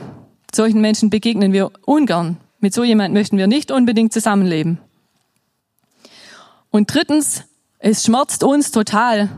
Solchen 0.53 0.79
Menschen 0.79 1.09
begegnen 1.09 1.53
wir 1.53 1.71
ungern. 1.85 2.37
Mit 2.59 2.73
so 2.73 2.83
jemand 2.83 3.13
möchten 3.13 3.37
wir 3.37 3.47
nicht 3.47 3.71
unbedingt 3.71 4.13
zusammenleben. 4.13 4.79
Und 6.69 6.93
drittens, 6.93 7.43
es 7.79 8.03
schmerzt 8.03 8.43
uns 8.43 8.71
total, 8.71 9.29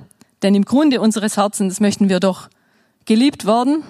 denn 0.44 0.54
im 0.54 0.66
Grunde 0.66 1.02
unseres 1.02 1.38
Herzens 1.38 1.80
möchten 1.80 2.10
wir 2.10 2.20
doch 2.20 2.50
geliebt 3.06 3.46
werden 3.46 3.84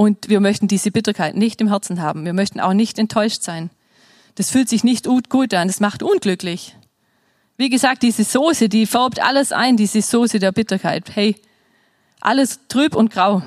und 0.00 0.30
wir 0.30 0.40
möchten 0.40 0.66
diese 0.66 0.90
Bitterkeit 0.90 1.36
nicht 1.36 1.60
im 1.60 1.68
Herzen 1.68 2.00
haben. 2.00 2.24
Wir 2.24 2.32
möchten 2.32 2.58
auch 2.58 2.72
nicht 2.72 2.98
enttäuscht 2.98 3.42
sein. 3.42 3.68
Das 4.34 4.48
fühlt 4.48 4.70
sich 4.70 4.82
nicht 4.82 5.06
gut 5.28 5.52
an, 5.52 5.68
das 5.68 5.78
macht 5.78 6.02
unglücklich. 6.02 6.74
Wie 7.58 7.68
gesagt, 7.68 8.02
diese 8.02 8.24
Soße, 8.24 8.70
die 8.70 8.86
färbt 8.86 9.20
alles 9.22 9.52
ein, 9.52 9.76
diese 9.76 10.00
Soße 10.00 10.38
der 10.38 10.52
Bitterkeit. 10.52 11.14
Hey, 11.14 11.36
alles 12.18 12.60
trüb 12.68 12.94
und 12.94 13.10
grau. 13.10 13.42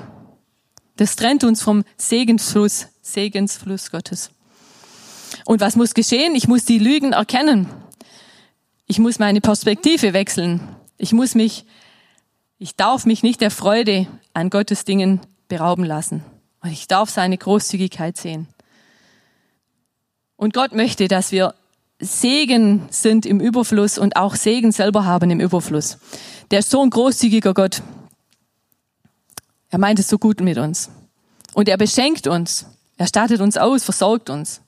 Das 0.94 1.16
trennt 1.16 1.42
uns 1.42 1.60
vom 1.60 1.82
Segensfluss, 1.96 2.86
Segensfluss 3.02 3.90
Gottes. 3.90 4.30
Und 5.46 5.60
was 5.60 5.74
muss 5.74 5.92
geschehen? 5.92 6.36
Ich 6.36 6.46
muss 6.46 6.64
die 6.64 6.78
Lügen 6.78 7.14
erkennen. 7.14 7.66
Ich 8.86 9.00
muss 9.00 9.18
meine 9.18 9.40
Perspektive 9.40 10.12
wechseln. 10.12 10.60
Ich 10.98 11.12
muss 11.12 11.34
mich, 11.34 11.64
ich 12.60 12.76
darf 12.76 13.06
mich 13.06 13.24
nicht 13.24 13.40
der 13.40 13.50
Freude 13.50 14.06
an 14.34 14.50
Gottes 14.50 14.84
Dingen 14.84 15.18
berauben 15.48 15.82
lassen. 15.82 16.22
Und 16.64 16.70
ich 16.70 16.88
darf 16.88 17.10
seine 17.10 17.36
Großzügigkeit 17.36 18.16
sehen. 18.16 18.48
Und 20.36 20.54
Gott 20.54 20.72
möchte, 20.72 21.08
dass 21.08 21.30
wir 21.30 21.54
Segen 22.00 22.86
sind 22.88 23.26
im 23.26 23.38
Überfluss 23.38 23.98
und 23.98 24.16
auch 24.16 24.34
Segen 24.34 24.72
selber 24.72 25.04
haben 25.04 25.30
im 25.30 25.40
Überfluss. 25.40 25.98
Der 26.50 26.60
ist 26.60 26.70
so 26.70 26.82
ein 26.82 26.88
großzügiger 26.88 27.52
Gott. 27.52 27.82
Er 29.68 29.78
meint 29.78 29.98
es 29.98 30.08
so 30.08 30.16
gut 30.16 30.40
mit 30.40 30.56
uns. 30.56 30.88
Und 31.52 31.68
er 31.68 31.76
beschenkt 31.76 32.26
uns. 32.26 32.64
Er 32.96 33.08
stattet 33.08 33.42
uns 33.42 33.58
aus, 33.58 33.84
versorgt 33.84 34.30
uns. 34.30 34.62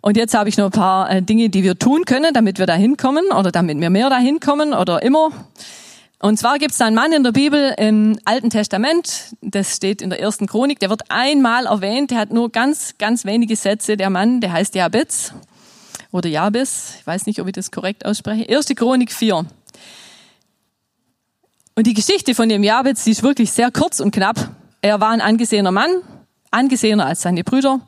Und 0.00 0.16
jetzt 0.16 0.34
habe 0.34 0.48
ich 0.48 0.56
noch 0.56 0.66
ein 0.66 0.70
paar 0.70 1.10
äh, 1.10 1.20
Dinge, 1.20 1.48
die 1.48 1.64
wir 1.64 1.76
tun 1.76 2.04
können, 2.04 2.32
damit 2.32 2.60
wir 2.60 2.66
da 2.66 2.74
hinkommen 2.74 3.24
oder 3.36 3.50
damit 3.50 3.80
wir 3.80 3.90
mehr 3.90 4.08
da 4.08 4.18
hinkommen 4.18 4.72
oder 4.72 5.02
immer. 5.02 5.32
Und 6.20 6.38
zwar 6.38 6.58
gibt 6.58 6.72
es 6.72 6.80
einen 6.80 6.94
Mann 6.94 7.12
in 7.12 7.22
der 7.24 7.32
Bibel 7.32 7.74
im 7.76 8.18
Alten 8.24 8.48
Testament, 8.48 9.34
das 9.42 9.76
steht 9.76 10.00
in 10.00 10.10
der 10.10 10.20
ersten 10.20 10.46
Chronik, 10.46 10.78
der 10.78 10.88
wird 10.88 11.02
einmal 11.10 11.66
erwähnt, 11.66 12.12
der 12.12 12.18
hat 12.18 12.32
nur 12.32 12.50
ganz, 12.50 12.96
ganz 12.98 13.24
wenige 13.24 13.56
Sätze, 13.56 13.96
der 13.96 14.10
Mann, 14.10 14.40
der 14.40 14.52
heißt 14.52 14.74
Jabez 14.74 15.32
oder 16.12 16.28
Jabez, 16.28 16.94
ich 17.00 17.06
weiß 17.06 17.26
nicht, 17.26 17.40
ob 17.40 17.48
ich 17.48 17.52
das 17.52 17.70
korrekt 17.70 18.06
ausspreche, 18.06 18.44
erste 18.44 18.74
Chronik 18.74 19.12
4. 19.12 19.44
Und 21.76 21.86
die 21.86 21.94
Geschichte 21.94 22.34
von 22.36 22.48
dem 22.48 22.62
Jabez, 22.62 23.02
die 23.02 23.10
ist 23.10 23.24
wirklich 23.24 23.50
sehr 23.50 23.72
kurz 23.72 23.98
und 23.98 24.14
knapp. 24.14 24.50
Er 24.80 25.00
war 25.00 25.10
ein 25.10 25.20
angesehener 25.20 25.72
Mann, 25.72 25.90
angesehener 26.52 27.06
als 27.06 27.22
seine 27.22 27.42
Brüder, 27.42 27.80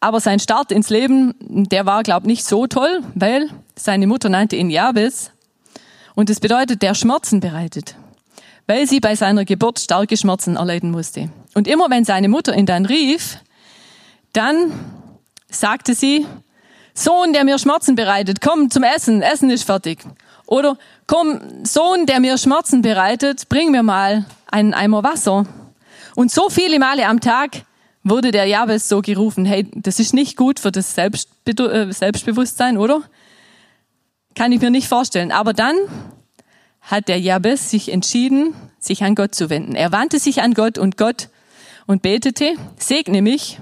aber 0.00 0.20
sein 0.20 0.40
Start 0.40 0.72
ins 0.72 0.88
Leben, 0.88 1.34
der 1.38 1.84
war, 1.84 2.02
glaub 2.02 2.24
nicht 2.24 2.46
so 2.46 2.66
toll, 2.66 3.02
weil 3.14 3.50
seine 3.76 4.06
Mutter 4.06 4.30
nannte 4.30 4.56
ihn 4.56 4.70
Jabez, 4.70 5.30
und 6.20 6.28
das 6.28 6.38
bedeutet, 6.38 6.82
der 6.82 6.94
Schmerzen 6.94 7.40
bereitet, 7.40 7.94
weil 8.66 8.86
sie 8.86 9.00
bei 9.00 9.14
seiner 9.14 9.46
Geburt 9.46 9.80
starke 9.80 10.18
Schmerzen 10.18 10.56
erleiden 10.56 10.90
musste. 10.90 11.30
Und 11.54 11.66
immer 11.66 11.88
wenn 11.88 12.04
seine 12.04 12.28
Mutter 12.28 12.54
ihn 12.54 12.66
dann 12.66 12.84
rief, 12.84 13.38
dann 14.34 14.70
sagte 15.48 15.94
sie, 15.94 16.26
Sohn, 16.92 17.32
der 17.32 17.44
mir 17.44 17.58
Schmerzen 17.58 17.94
bereitet, 17.94 18.42
komm 18.42 18.70
zum 18.70 18.82
Essen, 18.82 19.22
Essen 19.22 19.48
ist 19.48 19.64
fertig. 19.64 20.00
Oder 20.44 20.76
komm, 21.06 21.40
Sohn, 21.64 22.04
der 22.04 22.20
mir 22.20 22.36
Schmerzen 22.36 22.82
bereitet, 22.82 23.48
bring 23.48 23.70
mir 23.70 23.82
mal 23.82 24.26
einen 24.50 24.74
Eimer 24.74 25.02
Wasser. 25.02 25.46
Und 26.16 26.30
so 26.30 26.50
viele 26.50 26.78
Male 26.78 27.06
am 27.06 27.20
Tag 27.20 27.62
wurde 28.04 28.30
der 28.30 28.44
Jabes 28.44 28.90
so 28.90 29.00
gerufen, 29.00 29.46
hey, 29.46 29.66
das 29.74 29.98
ist 29.98 30.12
nicht 30.12 30.36
gut 30.36 30.60
für 30.60 30.70
das 30.70 30.98
äh, 30.98 31.92
Selbstbewusstsein, 31.92 32.76
oder? 32.76 33.04
Kann 34.34 34.52
ich 34.52 34.60
mir 34.60 34.70
nicht 34.70 34.88
vorstellen. 34.88 35.32
Aber 35.32 35.52
dann 35.52 35.76
hat 36.80 37.08
der 37.08 37.20
Jabes 37.20 37.70
sich 37.70 37.90
entschieden, 37.90 38.54
sich 38.78 39.02
an 39.04 39.14
Gott 39.14 39.34
zu 39.34 39.50
wenden. 39.50 39.74
Er 39.74 39.92
wandte 39.92 40.18
sich 40.18 40.42
an 40.42 40.54
Gott 40.54 40.78
und 40.78 40.96
Gott 40.96 41.28
und 41.86 42.02
betete, 42.02 42.54
segne 42.78 43.22
mich, 43.22 43.58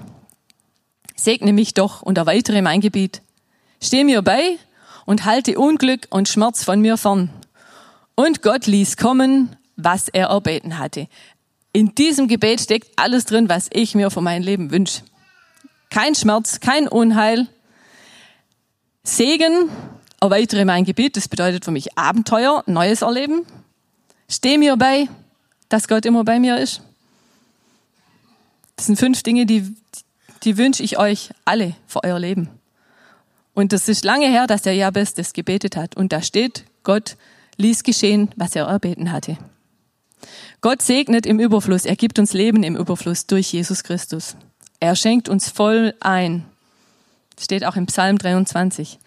segne 1.15 1.53
mich 1.53 1.73
doch 1.73 2.01
und 2.01 2.17
erweitere 2.17 2.61
mein 2.61 2.81
Gebiet. 2.81 3.21
Steh 3.81 4.03
mir 4.03 4.21
bei 4.21 4.57
und 5.05 5.25
halte 5.25 5.57
Unglück 5.57 6.07
und 6.09 6.29
Schmerz 6.29 6.63
von 6.63 6.81
mir 6.81 6.97
fern. 6.97 7.29
Und 8.15 8.41
Gott 8.41 8.67
ließ 8.67 8.97
kommen, 8.97 9.55
was 9.75 10.09
er 10.09 10.27
erbeten 10.27 10.77
hatte. 10.77 11.07
In 11.71 11.95
diesem 11.95 12.27
Gebet 12.27 12.61
steckt 12.61 12.89
alles 12.97 13.25
drin, 13.25 13.49
was 13.49 13.69
ich 13.71 13.95
mir 13.95 14.11
für 14.11 14.21
mein 14.21 14.43
Leben 14.43 14.71
wünsche. 14.71 15.01
Kein 15.89 16.15
Schmerz, 16.15 16.59
kein 16.59 16.87
Unheil, 16.87 17.47
Segen 19.03 19.69
erweitere 20.21 20.65
mein 20.65 20.85
Gebiet, 20.85 21.17
das 21.17 21.27
bedeutet 21.27 21.65
für 21.65 21.71
mich 21.71 21.97
Abenteuer, 21.97 22.63
Neues 22.65 23.01
erleben. 23.01 23.45
Steh 24.27 24.57
mir 24.57 24.77
bei, 24.77 25.07
dass 25.69 25.87
Gott 25.87 26.05
immer 26.05 26.23
bei 26.23 26.39
mir 26.39 26.57
ist. 26.57 26.81
Das 28.75 28.85
sind 28.85 28.97
fünf 28.97 29.23
Dinge, 29.23 29.45
die, 29.45 29.75
die 30.43 30.57
wünsche 30.57 30.83
ich 30.83 30.97
euch 30.97 31.31
alle 31.45 31.75
für 31.87 32.03
euer 32.03 32.19
Leben. 32.19 32.49
Und 33.53 33.73
das 33.73 33.89
ist 33.89 34.05
lange 34.05 34.27
her, 34.27 34.47
dass 34.47 34.61
der 34.61 34.73
Jabes 34.73 35.13
das 35.13 35.33
gebetet 35.33 35.75
hat. 35.75 35.97
Und 35.97 36.13
da 36.13 36.21
steht, 36.21 36.63
Gott 36.83 37.17
ließ 37.57 37.83
geschehen, 37.83 38.29
was 38.37 38.55
er 38.55 38.65
erbeten 38.67 39.11
hatte. 39.11 39.37
Gott 40.61 40.81
segnet 40.81 41.25
im 41.25 41.39
Überfluss. 41.39 41.85
Er 41.85 41.95
gibt 41.95 42.19
uns 42.19 42.33
Leben 42.33 42.63
im 42.63 42.75
Überfluss 42.75 43.25
durch 43.25 43.51
Jesus 43.51 43.83
Christus. 43.83 44.35
Er 44.79 44.95
schenkt 44.95 45.27
uns 45.27 45.49
voll 45.49 45.93
ein. 45.99 46.45
Steht 47.37 47.65
auch 47.65 47.75
im 47.75 47.85
Psalm 47.85 48.17
23. 48.17 48.99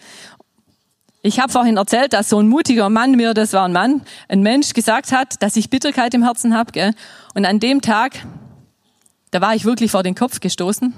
Ich 1.25 1.39
habe 1.39 1.53
vorhin 1.53 1.77
erzählt, 1.77 2.15
dass 2.15 2.29
so 2.29 2.41
ein 2.41 2.49
mutiger 2.49 2.91
Mann 2.91 3.13
mir, 3.13 3.33
das 3.33 3.53
war 3.53 3.65
ein 3.65 3.73
Mann, 3.73 4.03
ein 4.29 4.43
Mensch 4.43 4.75
gesagt 4.75 5.13
hat, 5.13 5.41
dass 5.41 5.55
ich 5.55 5.71
Bitterkeit 5.71 6.15
im 6.15 6.25
Herzen 6.25 6.53
habe. 6.57 6.95
Und 7.35 7.45
an 7.45 7.61
dem 7.61 7.81
Tag, 7.81 8.27
da 9.31 9.41
war 9.41 9.55
ich 9.55 9.65
wirklich 9.65 9.93
vor 9.93 10.03
den 10.03 10.17
Kopf 10.17 10.41
gestoßen, 10.41 10.93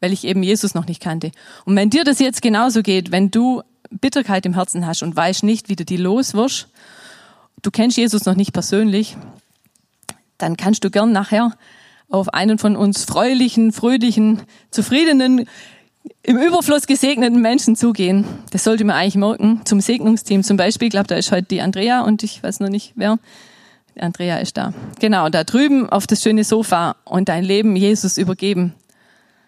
weil 0.00 0.14
ich 0.14 0.24
eben 0.24 0.42
Jesus 0.42 0.74
noch 0.74 0.86
nicht 0.86 1.02
kannte. 1.02 1.30
Und 1.66 1.76
wenn 1.76 1.90
dir 1.90 2.04
das 2.04 2.20
jetzt 2.20 2.40
genauso 2.40 2.82
geht, 2.82 3.12
wenn 3.12 3.30
du 3.30 3.62
Bitterkeit 3.90 4.46
im 4.46 4.54
Herzen 4.54 4.86
hast 4.86 5.02
und 5.02 5.14
weißt 5.14 5.42
nicht, 5.42 5.68
wie 5.68 5.76
du 5.76 5.84
die 5.84 5.98
loswirst, 5.98 6.68
du 7.60 7.70
kennst 7.70 7.98
Jesus 7.98 8.24
noch 8.24 8.34
nicht 8.34 8.54
persönlich, 8.54 9.18
dann 10.38 10.56
kannst 10.56 10.84
du 10.84 10.90
gern 10.90 11.12
nachher 11.12 11.52
auf 12.08 12.32
einen 12.32 12.56
von 12.56 12.76
uns 12.76 13.04
fröhlichen, 13.04 13.72
fröhlichen, 13.72 14.40
zufriedenen 14.70 15.46
im 16.22 16.38
Überfluss 16.38 16.86
gesegneten 16.86 17.40
Menschen 17.40 17.76
zugehen. 17.76 18.24
Das 18.50 18.64
sollte 18.64 18.84
man 18.84 18.96
eigentlich 18.96 19.16
merken. 19.16 19.62
Zum 19.64 19.80
Segnungsteam 19.80 20.42
zum 20.42 20.56
Beispiel, 20.56 20.86
ich 20.86 20.92
glaube, 20.92 21.06
da 21.06 21.16
ist 21.16 21.32
heute 21.32 21.46
die 21.48 21.60
Andrea 21.60 22.02
und 22.02 22.22
ich 22.22 22.42
weiß 22.42 22.60
noch 22.60 22.68
nicht 22.68 22.92
wer. 22.96 23.18
Andrea 23.98 24.38
ist 24.38 24.56
da. 24.56 24.74
Genau, 25.00 25.28
da 25.28 25.44
drüben 25.44 25.88
auf 25.88 26.06
das 26.06 26.22
schöne 26.22 26.44
Sofa 26.44 26.96
und 27.04 27.28
dein 27.28 27.44
Leben 27.44 27.76
Jesus 27.76 28.18
übergeben. 28.18 28.74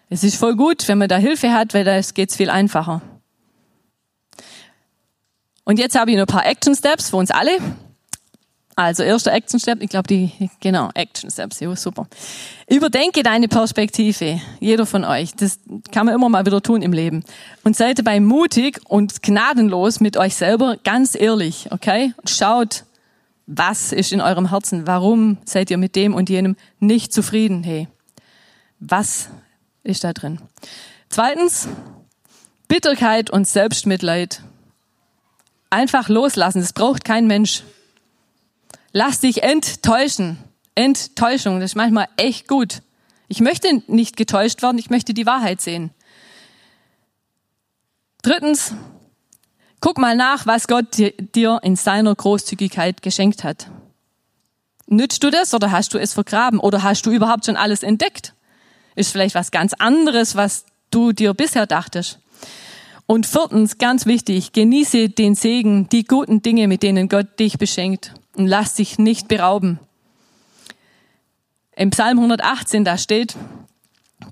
Es 0.09 0.23
ist 0.23 0.37
voll 0.37 0.55
gut, 0.55 0.87
wenn 0.87 0.97
man 0.97 1.07
da 1.07 1.17
Hilfe 1.17 1.53
hat, 1.53 1.73
weil 1.73 1.83
da 1.83 1.99
geht's 2.01 2.35
viel 2.35 2.49
einfacher. 2.49 3.01
Und 5.65 5.77
jetzt 5.77 5.99
habe 5.99 6.09
ich 6.09 6.17
noch 6.17 6.23
ein 6.23 6.33
paar 6.33 6.47
Action 6.47 6.75
Steps 6.75 7.11
für 7.11 7.17
uns 7.17 7.29
alle. 7.29 7.59
Also 8.79 9.03
erster 9.03 9.33
Action 9.33 9.59
Step, 9.59 9.81
ich 9.81 9.89
glaube 9.89 10.07
die, 10.07 10.31
genau, 10.61 10.89
Action 10.93 11.29
Steps, 11.29 11.59
ja, 11.59 11.75
super. 11.75 12.07
Überdenke 12.69 13.23
deine 13.23 13.49
Perspektive, 13.49 14.39
jeder 14.61 14.85
von 14.85 15.03
euch. 15.03 15.35
Das 15.35 15.59
kann 15.91 16.05
man 16.05 16.15
immer 16.15 16.29
mal 16.29 16.45
wieder 16.45 16.63
tun 16.63 16.81
im 16.81 16.93
Leben. 16.93 17.25
Und 17.65 17.75
seid 17.75 17.99
dabei 17.99 18.21
mutig 18.21 18.79
und 18.85 19.21
gnadenlos 19.21 19.99
mit 19.99 20.15
euch 20.15 20.35
selber, 20.35 20.77
ganz 20.81 21.13
ehrlich, 21.13 21.67
okay? 21.71 22.13
Schaut, 22.25 22.85
was 23.47 23.91
ist 23.91 24.13
in 24.13 24.21
eurem 24.21 24.49
Herzen? 24.49 24.87
Warum 24.87 25.39
seid 25.43 25.69
ihr 25.71 25.77
mit 25.77 25.97
dem 25.97 26.13
und 26.13 26.29
jenem 26.29 26.55
nicht 26.79 27.11
zufrieden? 27.11 27.63
Hey, 27.63 27.89
was 28.79 29.27
ist 29.83 30.05
da 30.05 30.13
drin? 30.13 30.39
Zweitens, 31.09 31.67
Bitterkeit 32.69 33.29
und 33.29 33.45
Selbstmitleid. 33.45 34.41
Einfach 35.69 36.07
loslassen, 36.07 36.61
das 36.61 36.71
braucht 36.71 37.03
kein 37.03 37.27
Mensch. 37.27 37.63
Lass 38.91 39.19
dich 39.19 39.43
enttäuschen. 39.43 40.37
Enttäuschung, 40.75 41.59
das 41.59 41.71
ist 41.71 41.75
manchmal 41.75 42.07
echt 42.17 42.47
gut. 42.47 42.81
Ich 43.27 43.41
möchte 43.41 43.83
nicht 43.87 44.17
getäuscht 44.17 44.61
werden, 44.61 44.77
ich 44.77 44.89
möchte 44.89 45.13
die 45.13 45.25
Wahrheit 45.25 45.61
sehen. 45.61 45.91
Drittens, 48.21 48.73
guck 49.81 49.97
mal 49.97 50.15
nach, 50.15 50.47
was 50.47 50.67
Gott 50.67 50.97
dir 50.97 51.59
in 51.63 51.75
seiner 51.75 52.15
Großzügigkeit 52.15 53.01
geschenkt 53.01 53.43
hat. 53.43 53.69
Nützt 54.87 55.23
du 55.23 55.29
das 55.29 55.53
oder 55.53 55.71
hast 55.71 55.93
du 55.93 55.99
es 55.99 56.13
vergraben 56.13 56.59
oder 56.59 56.81
hast 56.81 57.05
du 57.05 57.11
überhaupt 57.11 57.45
schon 57.45 57.57
alles 57.57 57.83
entdeckt? 57.83 58.33
Ist 58.95 59.11
vielleicht 59.11 59.35
was 59.35 59.51
ganz 59.51 59.73
anderes, 59.73 60.35
was 60.35 60.65
du 60.89 61.11
dir 61.11 61.33
bisher 61.33 61.67
dachtest. 61.67 62.19
Und 63.05 63.25
viertens, 63.25 63.77
ganz 63.77 64.05
wichtig, 64.05 64.53
genieße 64.53 65.09
den 65.09 65.35
Segen, 65.35 65.89
die 65.89 66.05
guten 66.05 66.41
Dinge, 66.41 66.67
mit 66.67 66.83
denen 66.83 67.09
Gott 67.09 67.39
dich 67.39 67.57
beschenkt 67.57 68.13
und 68.39 68.47
lass 68.47 68.75
dich 68.75 68.97
nicht 68.97 69.27
berauben. 69.27 69.79
Im 71.75 71.89
Psalm 71.89 72.19
118, 72.19 72.85
da 72.85 72.97
steht, 72.97 73.35